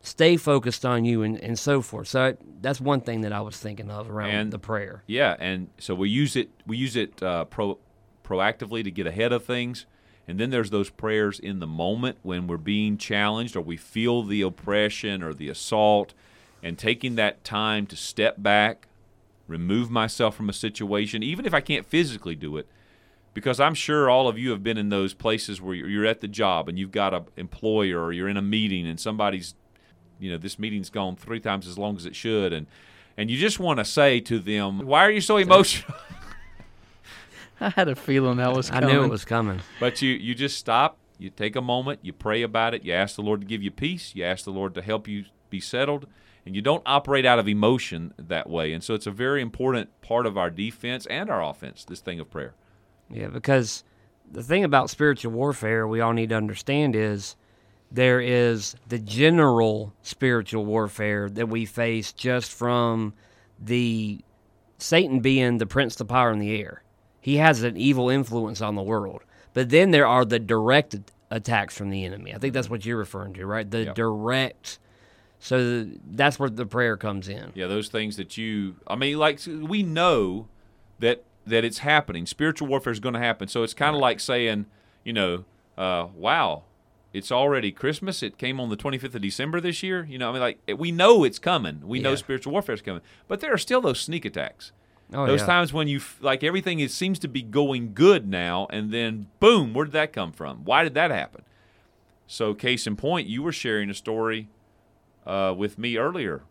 stay 0.00 0.36
focused 0.36 0.86
on 0.86 1.04
you 1.04 1.22
and, 1.22 1.36
and 1.42 1.58
so 1.58 1.82
forth. 1.82 2.08
So 2.08 2.22
I, 2.24 2.34
that's 2.60 2.80
one 2.80 3.00
thing 3.00 3.22
that 3.22 3.32
I 3.32 3.40
was 3.40 3.56
thinking 3.58 3.90
of 3.90 4.08
around 4.10 4.30
And- 4.30 4.52
the 4.52 4.58
prayer. 4.58 5.02
Yeah, 5.06 5.36
and 5.38 5.68
so 5.78 5.94
we 5.94 6.08
use 6.08 6.36
it 6.36 6.50
we 6.66 6.76
use 6.76 6.96
it 6.96 7.22
uh, 7.22 7.44
pro, 7.46 7.78
proactively 8.24 8.84
to 8.84 8.90
get 8.90 9.06
ahead 9.06 9.32
of 9.32 9.44
things, 9.44 9.86
and 10.26 10.38
then 10.38 10.50
there's 10.50 10.70
those 10.70 10.90
prayers 10.90 11.38
in 11.40 11.58
the 11.58 11.66
moment 11.66 12.18
when 12.22 12.46
we're 12.46 12.56
being 12.58 12.96
challenged 12.98 13.56
or 13.56 13.60
we 13.60 13.76
feel 13.76 14.22
the 14.22 14.42
oppression 14.42 15.22
or 15.22 15.34
the 15.34 15.48
assault, 15.48 16.14
and 16.62 16.78
taking 16.78 17.16
that 17.16 17.42
time 17.44 17.86
to 17.86 17.96
step 17.96 18.36
back, 18.40 18.86
remove 19.48 19.90
myself 19.90 20.36
from 20.36 20.48
a 20.48 20.52
situation, 20.52 21.22
even 21.22 21.44
if 21.46 21.52
I 21.54 21.60
can't 21.60 21.86
physically 21.86 22.34
do 22.36 22.56
it, 22.56 22.68
because 23.34 23.60
I'm 23.60 23.74
sure 23.74 24.10
all 24.10 24.28
of 24.28 24.38
you 24.38 24.50
have 24.50 24.62
been 24.62 24.78
in 24.78 24.88
those 24.88 25.14
places 25.14 25.60
where 25.60 25.74
you're 25.74 25.88
you're 25.88 26.06
at 26.06 26.20
the 26.20 26.28
job 26.28 26.68
and 26.68 26.78
you've 26.78 26.92
got 26.92 27.14
an 27.14 27.24
employer 27.36 28.02
or 28.02 28.12
you're 28.12 28.28
in 28.28 28.36
a 28.36 28.42
meeting 28.42 28.86
and 28.86 28.98
somebody's, 28.98 29.54
you 30.18 30.30
know, 30.30 30.38
this 30.38 30.58
meeting's 30.58 30.90
gone 30.90 31.16
three 31.16 31.40
times 31.40 31.66
as 31.66 31.78
long 31.78 31.96
as 31.96 32.06
it 32.06 32.16
should, 32.16 32.52
and 32.52 32.66
and 33.16 33.30
you 33.30 33.38
just 33.38 33.58
want 33.58 33.78
to 33.78 33.84
say 33.84 34.20
to 34.20 34.38
them, 34.38 34.86
"Why 34.86 35.04
are 35.04 35.10
you 35.10 35.20
so 35.20 35.36
emotional?" 35.36 35.96
I 37.60 37.70
had 37.70 37.88
a 37.88 37.96
feeling 37.96 38.36
that 38.36 38.52
was 38.52 38.70
I 38.72 38.80
knew 38.80 39.04
it 39.04 39.08
was 39.08 39.24
coming. 39.24 39.60
but 39.80 40.00
you 40.02 40.12
you 40.12 40.34
just 40.34 40.58
stop, 40.58 40.98
you 41.18 41.30
take 41.30 41.56
a 41.56 41.62
moment, 41.62 42.00
you 42.02 42.12
pray 42.12 42.42
about 42.42 42.74
it, 42.74 42.84
you 42.84 42.92
ask 42.92 43.16
the 43.16 43.22
Lord 43.22 43.40
to 43.40 43.46
give 43.46 43.62
you 43.62 43.70
peace, 43.70 44.14
you 44.14 44.24
ask 44.24 44.44
the 44.44 44.52
Lord 44.52 44.74
to 44.74 44.82
help 44.82 45.08
you 45.08 45.24
be 45.50 45.60
settled, 45.60 46.06
and 46.46 46.54
you 46.54 46.62
don't 46.62 46.82
operate 46.86 47.26
out 47.26 47.38
of 47.38 47.48
emotion 47.48 48.14
that 48.18 48.48
way. 48.48 48.72
And 48.72 48.82
so 48.82 48.94
it's 48.94 49.06
a 49.06 49.10
very 49.10 49.42
important 49.42 50.00
part 50.00 50.26
of 50.26 50.38
our 50.38 50.50
defense 50.50 51.06
and 51.06 51.28
our 51.30 51.42
offense. 51.42 51.84
This 51.84 52.00
thing 52.00 52.20
of 52.20 52.30
prayer. 52.30 52.54
Yeah, 53.10 53.28
because 53.28 53.84
the 54.30 54.42
thing 54.42 54.64
about 54.64 54.90
spiritual 54.90 55.32
warfare 55.32 55.86
we 55.86 56.00
all 56.00 56.12
need 56.12 56.28
to 56.30 56.34
understand 56.34 56.94
is 56.94 57.36
there 57.90 58.20
is 58.20 58.76
the 58.86 58.98
general 58.98 59.94
spiritual 60.02 60.64
warfare 60.66 61.30
that 61.30 61.48
we 61.48 61.64
face 61.64 62.12
just 62.12 62.52
from 62.52 63.14
the 63.58 64.20
Satan 64.78 65.20
being 65.20 65.58
the 65.58 65.66
prince, 65.66 65.96
the 65.96 66.04
power 66.04 66.30
in 66.30 66.38
the 66.38 66.60
air. 66.60 66.82
He 67.20 67.36
has 67.36 67.62
an 67.62 67.76
evil 67.76 68.10
influence 68.10 68.60
on 68.60 68.74
the 68.74 68.82
world. 68.82 69.22
But 69.54 69.70
then 69.70 69.90
there 69.90 70.06
are 70.06 70.24
the 70.24 70.38
direct 70.38 70.96
attacks 71.30 71.76
from 71.76 71.90
the 71.90 72.04
enemy. 72.04 72.34
I 72.34 72.38
think 72.38 72.54
that's 72.54 72.66
mm-hmm. 72.66 72.74
what 72.74 72.86
you're 72.86 72.98
referring 72.98 73.34
to, 73.34 73.46
right? 73.46 73.68
The 73.68 73.84
Yep. 73.84 73.94
direct. 73.94 74.78
So 75.40 75.86
that's 76.10 76.38
where 76.38 76.50
the 76.50 76.66
prayer 76.66 76.96
comes 76.96 77.28
in. 77.28 77.52
Yeah, 77.54 77.66
those 77.66 77.88
things 77.88 78.16
that 78.16 78.36
you 78.36 78.76
I 78.86 78.96
mean 78.96 79.18
like 79.18 79.40
we 79.46 79.82
know 79.82 80.48
that 80.98 81.24
that 81.48 81.64
it's 81.64 81.78
happening. 81.78 82.26
Spiritual 82.26 82.68
warfare 82.68 82.92
is 82.92 83.00
going 83.00 83.14
to 83.14 83.20
happen. 83.20 83.48
So 83.48 83.62
it's 83.62 83.74
kind 83.74 83.94
of 83.94 84.00
like 84.00 84.20
saying, 84.20 84.66
you 85.04 85.12
know, 85.12 85.44
uh, 85.76 86.08
wow, 86.14 86.64
it's 87.12 87.32
already 87.32 87.72
Christmas. 87.72 88.22
It 88.22 88.38
came 88.38 88.60
on 88.60 88.68
the 88.68 88.76
25th 88.76 89.14
of 89.14 89.22
December 89.22 89.60
this 89.60 89.82
year. 89.82 90.04
You 90.04 90.18
know, 90.18 90.30
I 90.30 90.32
mean 90.32 90.40
like 90.40 90.58
we 90.78 90.92
know 90.92 91.24
it's 91.24 91.38
coming. 91.38 91.80
We 91.84 92.00
know 92.00 92.14
spiritual 92.14 92.52
warfare 92.52 92.74
is 92.74 92.82
coming. 92.82 93.02
But 93.26 93.40
there 93.40 93.52
are 93.52 93.58
still 93.58 93.80
those 93.80 94.00
sneak 94.00 94.24
attacks. 94.24 94.72
Oh, 95.14 95.26
those 95.26 95.40
yeah. 95.40 95.46
times 95.46 95.72
when 95.72 95.88
you 95.88 95.98
f- 95.98 96.18
like 96.20 96.44
everything 96.44 96.80
is, 96.80 96.92
seems 96.92 97.18
to 97.20 97.28
be 97.28 97.40
going 97.40 97.94
good 97.94 98.28
now 98.28 98.66
and 98.70 98.92
then 98.92 99.28
boom, 99.40 99.72
where 99.72 99.86
did 99.86 99.92
that 99.92 100.12
come 100.12 100.32
from? 100.32 100.64
Why 100.64 100.84
did 100.84 100.94
that 100.94 101.10
happen? 101.10 101.44
So 102.26 102.52
case 102.52 102.86
in 102.86 102.94
point, 102.96 103.26
you 103.26 103.42
were 103.42 103.52
sharing 103.52 103.88
a 103.88 103.94
story 103.94 104.48
uh, 105.26 105.54
with 105.56 105.78
me 105.78 105.96
earlier 105.96 106.42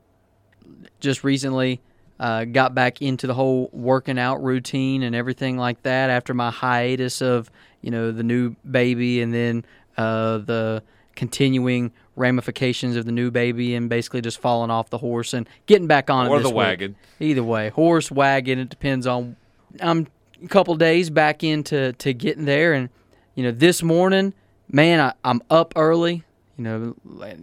just 1.00 1.24
recently 1.24 1.82
uh, 2.20 2.46
got 2.46 2.74
back 2.74 3.02
into 3.02 3.28
the 3.28 3.34
whole 3.34 3.70
working 3.72 4.18
out 4.18 4.44
routine 4.44 5.04
and 5.04 5.16
everything 5.16 5.58
like 5.58 5.82
that 5.84 6.10
after 6.10 6.34
my 6.34 6.50
hiatus 6.50 7.22
of 7.22 7.52
you 7.82 7.92
know 7.92 8.12
the 8.12 8.24
new 8.24 8.56
baby 8.70 9.22
and 9.22 9.34
then 9.34 9.66
uh, 9.98 10.40
the 10.40 10.82
continuing 11.16 11.92
ramifications 12.16 12.96
of 12.96 13.06
the 13.06 13.12
new 13.12 13.30
baby 13.32 13.76
and 13.76 13.90
basically 13.90 14.22
just 14.22 14.40
falling 14.40 14.72
off 14.72 14.90
the 14.90 14.98
horse 14.98 15.34
and 15.34 15.48
getting 15.66 15.88
back 15.88 16.10
on 16.10 16.28
it 16.28 16.30
or 16.30 16.40
the 16.40 16.50
week. 16.50 16.58
wagon. 16.58 16.96
Either 17.20 17.44
way, 17.44 17.70
horse, 17.70 18.12
wagon, 18.12 18.60
it 18.60 18.70
depends 18.70 19.06
on. 19.06 19.36
I'm 19.82 20.08
a 20.44 20.48
couple 20.48 20.76
days 20.76 21.10
back 21.10 21.44
into 21.44 21.94
to 21.94 22.14
getting 22.14 22.46
there, 22.46 22.74
and 22.74 22.90
you 23.36 23.44
know 23.44 23.52
this 23.52 23.84
morning, 23.84 24.34
man, 24.70 25.00
I, 25.00 25.14
I'm 25.24 25.42
up 25.50 25.74
early. 25.76 26.24
You 26.58 26.64
know, 26.64 26.96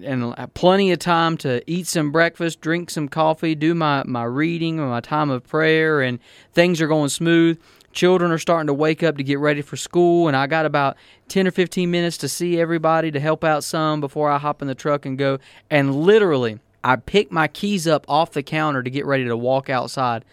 and 0.03 0.55
plenty 0.55 0.91
of 0.91 0.99
time 0.99 1.37
to 1.39 1.63
eat 1.71 1.87
some 1.87 2.11
breakfast, 2.11 2.61
drink 2.61 2.91
some 2.91 3.09
coffee, 3.09 3.55
do 3.55 3.73
my 3.73 4.03
my 4.05 4.25
reading, 4.25 4.81
or 4.81 4.89
my 4.89 5.01
time 5.01 5.31
of 5.31 5.47
prayer, 5.47 6.01
and 6.01 6.19
things 6.53 6.81
are 6.81 6.89
going 6.89 7.11
smooth. 7.11 7.61
Children 7.93 8.33
are 8.33 8.39
starting 8.39 8.67
to 8.67 8.75
wake 8.75 9.05
up 9.05 9.17
to 9.19 9.23
get 9.23 9.39
ready 9.39 9.63
for 9.63 9.77
school, 9.77 10.27
and 10.27 10.37
I 10.37 10.49
got 10.49 10.67
about 10.67 10.97
10 11.29 11.47
or 11.47 11.53
15 11.53 11.89
minutes 11.89 12.17
to 12.19 12.29
see 12.29 12.61
everybody 12.61 13.13
to 13.13 13.21
help 13.21 13.45
out 13.45 13.63
some 13.63 14.01
before 14.01 14.29
I 14.29 14.39
hop 14.39 14.61
in 14.61 14.67
the 14.67 14.75
truck 14.75 15.07
and 15.07 15.17
go. 15.17 15.39
And 15.71 15.95
literally, 15.95 16.59
I 16.83 16.97
pick 16.97 17.31
my 17.31 17.47
keys 17.47 17.87
up 17.87 18.05
off 18.09 18.33
the 18.33 18.43
counter 18.43 18.83
to 18.83 18.91
get 18.91 19.07
ready 19.07 19.27
to 19.27 19.37
walk 19.37 19.71
outside. 19.71 20.25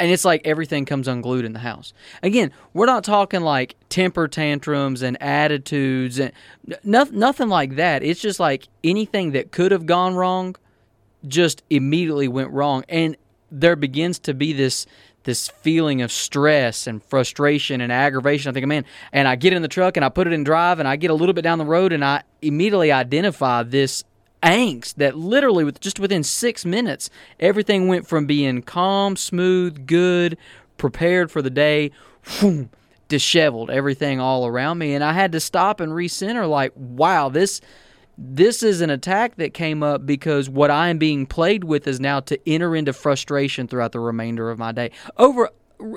And 0.00 0.10
it's 0.10 0.24
like 0.24 0.40
everything 0.46 0.86
comes 0.86 1.06
unglued 1.06 1.44
in 1.44 1.52
the 1.52 1.58
house. 1.58 1.92
Again, 2.22 2.52
we're 2.72 2.86
not 2.86 3.04
talking 3.04 3.42
like 3.42 3.76
temper 3.90 4.26
tantrums 4.28 5.02
and 5.02 5.22
attitudes 5.22 6.18
and 6.18 6.32
nothing, 6.82 7.18
nothing 7.18 7.48
like 7.50 7.76
that. 7.76 8.02
It's 8.02 8.20
just 8.20 8.40
like 8.40 8.66
anything 8.82 9.32
that 9.32 9.52
could 9.52 9.72
have 9.72 9.84
gone 9.84 10.14
wrong 10.14 10.56
just 11.28 11.62
immediately 11.68 12.28
went 12.28 12.50
wrong. 12.50 12.82
And 12.88 13.14
there 13.52 13.76
begins 13.76 14.18
to 14.20 14.32
be 14.32 14.54
this 14.54 14.86
this 15.24 15.48
feeling 15.48 16.00
of 16.00 16.10
stress 16.10 16.86
and 16.86 17.02
frustration 17.04 17.82
and 17.82 17.92
aggravation. 17.92 18.48
I 18.48 18.54
think, 18.54 18.66
man, 18.66 18.86
and 19.12 19.28
I 19.28 19.36
get 19.36 19.52
in 19.52 19.60
the 19.60 19.68
truck 19.68 19.98
and 19.98 20.04
I 20.04 20.08
put 20.08 20.26
it 20.26 20.32
in 20.32 20.44
drive 20.44 20.78
and 20.78 20.88
I 20.88 20.96
get 20.96 21.10
a 21.10 21.14
little 21.14 21.34
bit 21.34 21.42
down 21.42 21.58
the 21.58 21.66
road 21.66 21.92
and 21.92 22.02
I 22.02 22.22
immediately 22.40 22.90
identify 22.90 23.62
this 23.62 24.02
angst 24.42 24.94
that 24.94 25.16
literally 25.16 25.64
with 25.64 25.80
just 25.80 26.00
within 26.00 26.22
six 26.22 26.64
minutes 26.64 27.10
everything 27.38 27.88
went 27.88 28.06
from 28.06 28.26
being 28.26 28.62
calm 28.62 29.16
smooth 29.16 29.86
good 29.86 30.36
prepared 30.78 31.30
for 31.30 31.42
the 31.42 31.50
day 31.50 31.90
whew, 32.24 32.68
disheveled 33.08 33.70
everything 33.70 34.18
all 34.18 34.46
around 34.46 34.78
me 34.78 34.94
and 34.94 35.04
i 35.04 35.12
had 35.12 35.32
to 35.32 35.40
stop 35.40 35.80
and 35.80 35.92
recenter 35.92 36.48
like 36.48 36.72
wow 36.74 37.28
this 37.28 37.60
this 38.22 38.62
is 38.62 38.82
an 38.82 38.90
attack 38.90 39.36
that 39.36 39.54
came 39.54 39.82
up 39.82 40.04
because 40.04 40.50
what 40.50 40.70
I 40.70 40.90
am 40.90 40.98
being 40.98 41.24
played 41.24 41.64
with 41.64 41.86
is 41.86 41.98
now 41.98 42.20
to 42.20 42.38
enter 42.46 42.76
into 42.76 42.92
frustration 42.92 43.66
throughout 43.66 43.92
the 43.92 44.00
remainder 44.00 44.50
of 44.50 44.58
my 44.58 44.72
day 44.72 44.90
over 45.16 45.48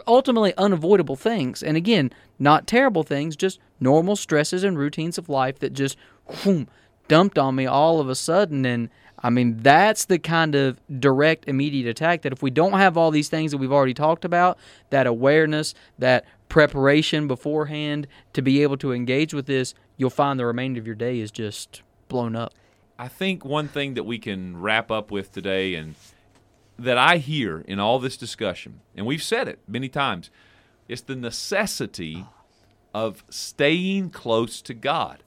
ultimately 0.07 0.53
unavoidable 0.57 1.15
things. 1.15 1.61
And 1.61 1.75
again, 1.75 2.11
not 2.39 2.67
terrible 2.67 3.03
things, 3.03 3.35
just 3.35 3.59
normal 3.79 4.15
stresses 4.15 4.63
and 4.63 4.77
routines 4.77 5.17
of 5.17 5.29
life 5.29 5.59
that 5.59 5.73
just 5.73 5.97
whoom, 6.25 6.67
dumped 7.07 7.37
on 7.37 7.55
me 7.55 7.65
all 7.65 7.99
of 7.99 8.09
a 8.09 8.15
sudden. 8.15 8.65
And 8.65 8.89
I 9.19 9.29
mean, 9.29 9.57
that's 9.57 10.05
the 10.05 10.19
kind 10.19 10.55
of 10.55 10.79
direct, 10.99 11.47
immediate 11.47 11.87
attack 11.87 12.23
that 12.23 12.33
if 12.33 12.41
we 12.41 12.51
don't 12.51 12.73
have 12.73 12.97
all 12.97 13.11
these 13.11 13.29
things 13.29 13.51
that 13.51 13.57
we've 13.57 13.71
already 13.71 13.93
talked 13.93 14.25
about, 14.25 14.57
that 14.89 15.07
awareness, 15.07 15.73
that 15.97 16.25
preparation 16.49 17.27
beforehand 17.27 18.07
to 18.33 18.41
be 18.41 18.61
able 18.61 18.77
to 18.77 18.91
engage 18.91 19.33
with 19.33 19.45
this, 19.45 19.73
you'll 19.97 20.09
find 20.09 20.39
the 20.39 20.45
remainder 20.45 20.79
of 20.79 20.85
your 20.85 20.95
day 20.95 21.19
is 21.19 21.31
just 21.31 21.81
blown 22.09 22.35
up. 22.35 22.53
I 22.99 23.07
think 23.07 23.43
one 23.43 23.67
thing 23.67 23.95
that 23.95 24.03
we 24.03 24.19
can 24.19 24.61
wrap 24.61 24.91
up 24.91 25.09
with 25.09 25.31
today 25.31 25.75
and 25.75 25.95
that 26.77 26.97
I 26.97 27.17
hear 27.17 27.59
in 27.61 27.79
all 27.79 27.99
this 27.99 28.17
discussion, 28.17 28.81
and 28.95 29.05
we've 29.05 29.23
said 29.23 29.47
it 29.47 29.59
many 29.67 29.89
times, 29.89 30.29
it's 30.87 31.01
the 31.01 31.15
necessity 31.15 32.25
ah. 32.27 32.33
of 32.93 33.23
staying 33.29 34.09
close 34.09 34.61
to 34.63 34.73
God. 34.73 35.23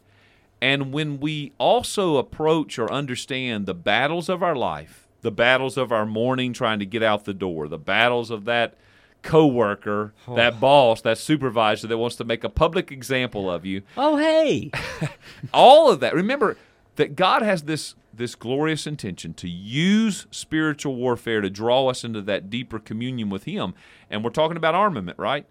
And 0.61 0.93
when 0.93 1.21
we 1.21 1.53
also 1.59 2.17
approach 2.17 2.79
or 2.79 2.91
understand 2.91 3.67
the 3.67 3.75
battles 3.75 4.29
of 4.29 4.43
our 4.43 4.57
life, 4.57 5.07
the 5.21 5.31
battles 5.31 5.77
of 5.77 5.93
our 5.93 6.07
morning 6.07 6.53
trying 6.53 6.79
to 6.79 6.87
get 6.87 7.03
out 7.03 7.25
the 7.25 7.35
door, 7.35 7.69
the 7.69 7.79
battles 7.79 8.31
of 8.31 8.45
that 8.47 8.75
coworker, 9.23 10.15
oh. 10.29 10.37
that 10.37 10.61
boss, 10.61 11.01
that 11.03 11.19
supervisor 11.19 11.87
that 11.87 11.99
wants 11.99 12.17
to 12.17 12.25
make 12.25 12.45
a 12.45 12.49
public 12.49 12.91
example 12.93 13.51
of 13.51 13.67
you, 13.67 13.83
Oh, 13.97 14.17
hey. 14.17 14.71
all 15.53 15.91
of 15.91 16.01
that. 16.01 16.15
Remember 16.15 16.57
that 16.97 17.17
God 17.17 17.43
has 17.43 17.63
this 17.65 17.95
this 18.15 18.35
glorious 18.35 18.87
intention 18.87 19.35
to 19.35 19.47
use 19.47 20.27
spiritual 20.31 20.97
warfare 20.97 21.43
to 21.43 21.51
draw 21.51 21.87
us 21.89 22.03
into 22.03 22.23
that 22.23 22.49
deeper 22.49 22.79
communion 22.79 23.29
with 23.29 23.45
Him. 23.45 23.75
And 24.09 24.25
we're 24.25 24.31
talking 24.31 24.57
about 24.57 24.75
armament, 24.75 25.19
right? 25.19 25.45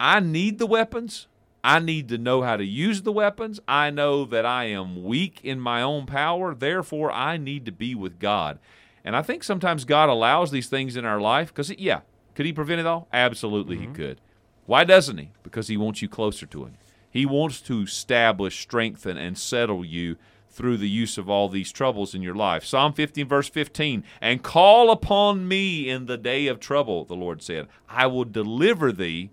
I 0.00 0.20
need 0.20 0.58
the 0.58 0.66
weapons. 0.66 1.26
I 1.64 1.78
need 1.78 2.10
to 2.10 2.18
know 2.18 2.42
how 2.42 2.58
to 2.58 2.64
use 2.64 3.02
the 3.02 3.12
weapons. 3.12 3.58
I 3.66 3.88
know 3.88 4.26
that 4.26 4.44
I 4.44 4.64
am 4.64 5.02
weak 5.02 5.40
in 5.42 5.58
my 5.58 5.80
own 5.80 6.04
power. 6.04 6.54
Therefore, 6.54 7.10
I 7.10 7.38
need 7.38 7.64
to 7.64 7.72
be 7.72 7.94
with 7.94 8.18
God. 8.18 8.58
And 9.02 9.16
I 9.16 9.22
think 9.22 9.42
sometimes 9.42 9.86
God 9.86 10.10
allows 10.10 10.50
these 10.50 10.68
things 10.68 10.94
in 10.94 11.06
our 11.06 11.20
life 11.20 11.48
because, 11.48 11.70
yeah, 11.78 12.00
could 12.34 12.44
He 12.44 12.52
prevent 12.52 12.80
it 12.80 12.86
all? 12.86 13.08
Absolutely, 13.14 13.78
He 13.78 13.84
mm-hmm. 13.84 13.94
could. 13.94 14.20
Why 14.66 14.84
doesn't 14.84 15.16
He? 15.16 15.30
Because 15.42 15.68
He 15.68 15.78
wants 15.78 16.02
you 16.02 16.08
closer 16.08 16.44
to 16.44 16.64
Him. 16.64 16.74
He 17.10 17.24
wants 17.24 17.62
to 17.62 17.80
establish, 17.80 18.60
strengthen, 18.60 19.16
and 19.16 19.38
settle 19.38 19.86
you 19.86 20.16
through 20.50 20.76
the 20.76 20.88
use 20.88 21.16
of 21.16 21.30
all 21.30 21.48
these 21.48 21.72
troubles 21.72 22.14
in 22.14 22.20
your 22.20 22.34
life. 22.34 22.64
Psalm 22.64 22.92
15, 22.92 23.26
verse 23.26 23.48
15, 23.48 24.04
and 24.20 24.42
call 24.42 24.90
upon 24.90 25.48
me 25.48 25.88
in 25.88 26.06
the 26.06 26.18
day 26.18 26.46
of 26.46 26.60
trouble, 26.60 27.06
the 27.06 27.16
Lord 27.16 27.42
said. 27.42 27.68
I 27.88 28.06
will 28.06 28.24
deliver 28.24 28.92
thee 28.92 29.30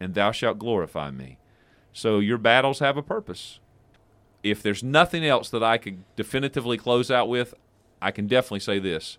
and 0.00 0.14
thou 0.14 0.32
shalt 0.32 0.58
glorify 0.58 1.10
me. 1.10 1.38
So 1.96 2.18
your 2.18 2.36
battles 2.36 2.80
have 2.80 2.98
a 2.98 3.02
purpose. 3.02 3.58
If 4.42 4.62
there's 4.62 4.84
nothing 4.84 5.24
else 5.24 5.48
that 5.48 5.62
I 5.62 5.78
could 5.78 6.04
definitively 6.14 6.76
close 6.76 7.10
out 7.10 7.26
with, 7.26 7.54
I 8.02 8.10
can 8.10 8.26
definitely 8.26 8.60
say 8.60 8.78
this. 8.78 9.16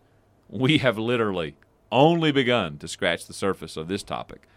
We 0.48 0.78
have 0.78 0.96
literally 0.96 1.56
only 1.92 2.32
begun 2.32 2.78
to 2.78 2.88
scratch 2.88 3.26
the 3.26 3.34
surface 3.34 3.78
of 3.78 3.88
this 3.88 4.04
topic. 4.04 4.48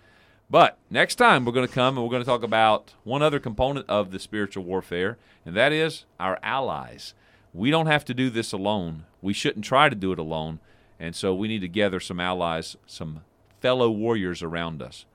But 0.51 0.77
next 0.91 1.15
time 1.15 1.47
we're 1.47 1.53
going 1.53 1.67
to 1.67 1.73
come 1.73 1.97
and 1.97 2.05
we're 2.05 2.11
going 2.11 2.23
to 2.23 2.29
talk 2.29 2.43
about 2.43 2.93
one 3.05 3.23
other 3.23 3.41
component 3.41 3.89
of 3.89 4.11
the 4.11 4.19
spiritual 4.19 4.65
warfare, 4.65 5.17
and 5.47 5.57
that 5.57 5.73
is 5.73 6.05
our 6.21 6.39
allies. 6.43 7.15
We 7.55 7.71
don't 7.71 7.87
have 7.87 8.05
to 8.05 8.13
do 8.13 8.29
this 8.29 8.53
alone. 8.53 9.07
We 9.23 9.33
shouldn't 9.33 9.65
try 9.65 9.89
to 9.89 9.97
do 9.97 10.13
it 10.13 10.19
alone. 10.19 10.61
And 10.99 11.17
so 11.17 11.35
we 11.35 11.49
need 11.49 11.63
to 11.63 11.69
gather 11.69 12.01
some 12.01 12.21
allies, 12.21 12.77
some 12.87 13.23
fellow 13.61 13.91
warriors 13.91 14.43
around 14.43 14.83
us. 14.83 15.07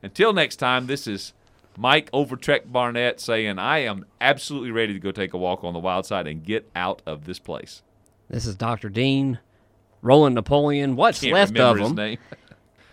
Until 0.00 0.32
next 0.32 0.56
time, 0.56 0.86
this 0.86 1.08
is 1.08 1.32
Mike 1.76 2.10
Overtrek 2.12 2.70
Barnett 2.70 3.20
saying, 3.20 3.58
I 3.58 3.78
am 3.78 4.04
absolutely 4.20 4.70
ready 4.70 4.92
to 4.92 4.98
go 4.98 5.10
take 5.10 5.32
a 5.32 5.38
walk 5.38 5.64
on 5.64 5.72
the 5.72 5.78
wild 5.78 6.06
side 6.06 6.26
and 6.26 6.44
get 6.44 6.70
out 6.76 7.00
of 7.06 7.24
this 7.24 7.38
place. 7.38 7.82
This 8.28 8.46
is 8.46 8.54
Dr. 8.56 8.88
Dean, 8.88 9.38
Roland 10.02 10.34
Napoleon, 10.34 10.96
what's 10.96 11.20
Can't 11.20 11.32
left 11.34 11.52
remember 11.52 11.80
of 11.82 11.88
his 11.88 11.96
name. 11.96 12.18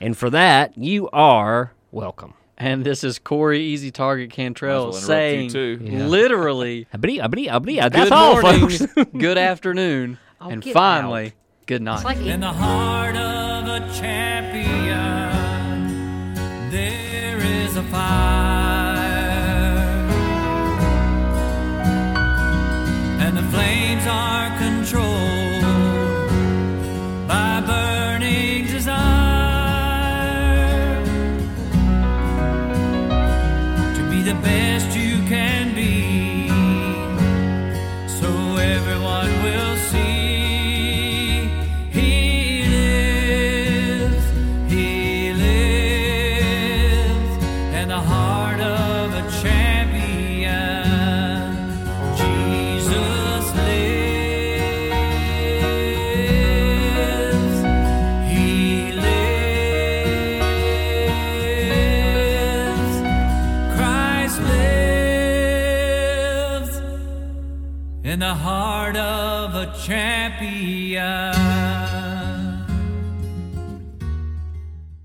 And 0.01 0.17
for 0.17 0.29
that, 0.29 0.77
you 0.77 1.09
are 1.09 1.73
welcome. 1.91 2.33
And 2.57 2.85
this 2.85 3.03
is 3.03 3.19
Corey 3.19 3.59
Easy 3.61 3.91
Target 3.91 4.31
Cantrell 4.31 4.91
Might 4.91 4.95
as 4.95 5.09
well 5.09 5.17
interrupt 5.17 5.51
saying, 5.51 5.75
you 5.75 5.77
too. 5.77 5.85
Yeah. 5.97 6.07
literally, 6.07 6.87
Abdi, 6.93 7.19
abdi, 7.19 7.49
abdi, 7.49 7.75
that's 7.79 7.95
good 7.95 8.11
all, 8.13 8.41
morning, 8.41 8.69
folks. 8.69 8.85
good 9.17 9.37
afternoon, 9.37 10.17
Oh, 10.39 10.51
and 10.51 10.61
get 10.61 10.73
finally, 10.73 11.33
good 11.65 11.81
night. 11.81 12.05
Like 12.05 12.19
In 12.19 12.39
the 12.39 12.53
heart 12.53 13.17
of 13.17 13.67
a 13.67 13.79
champion, 13.93 14.71
there 16.71 17.37
is 17.39 17.75
a 17.75 17.83
fire, 17.83 18.28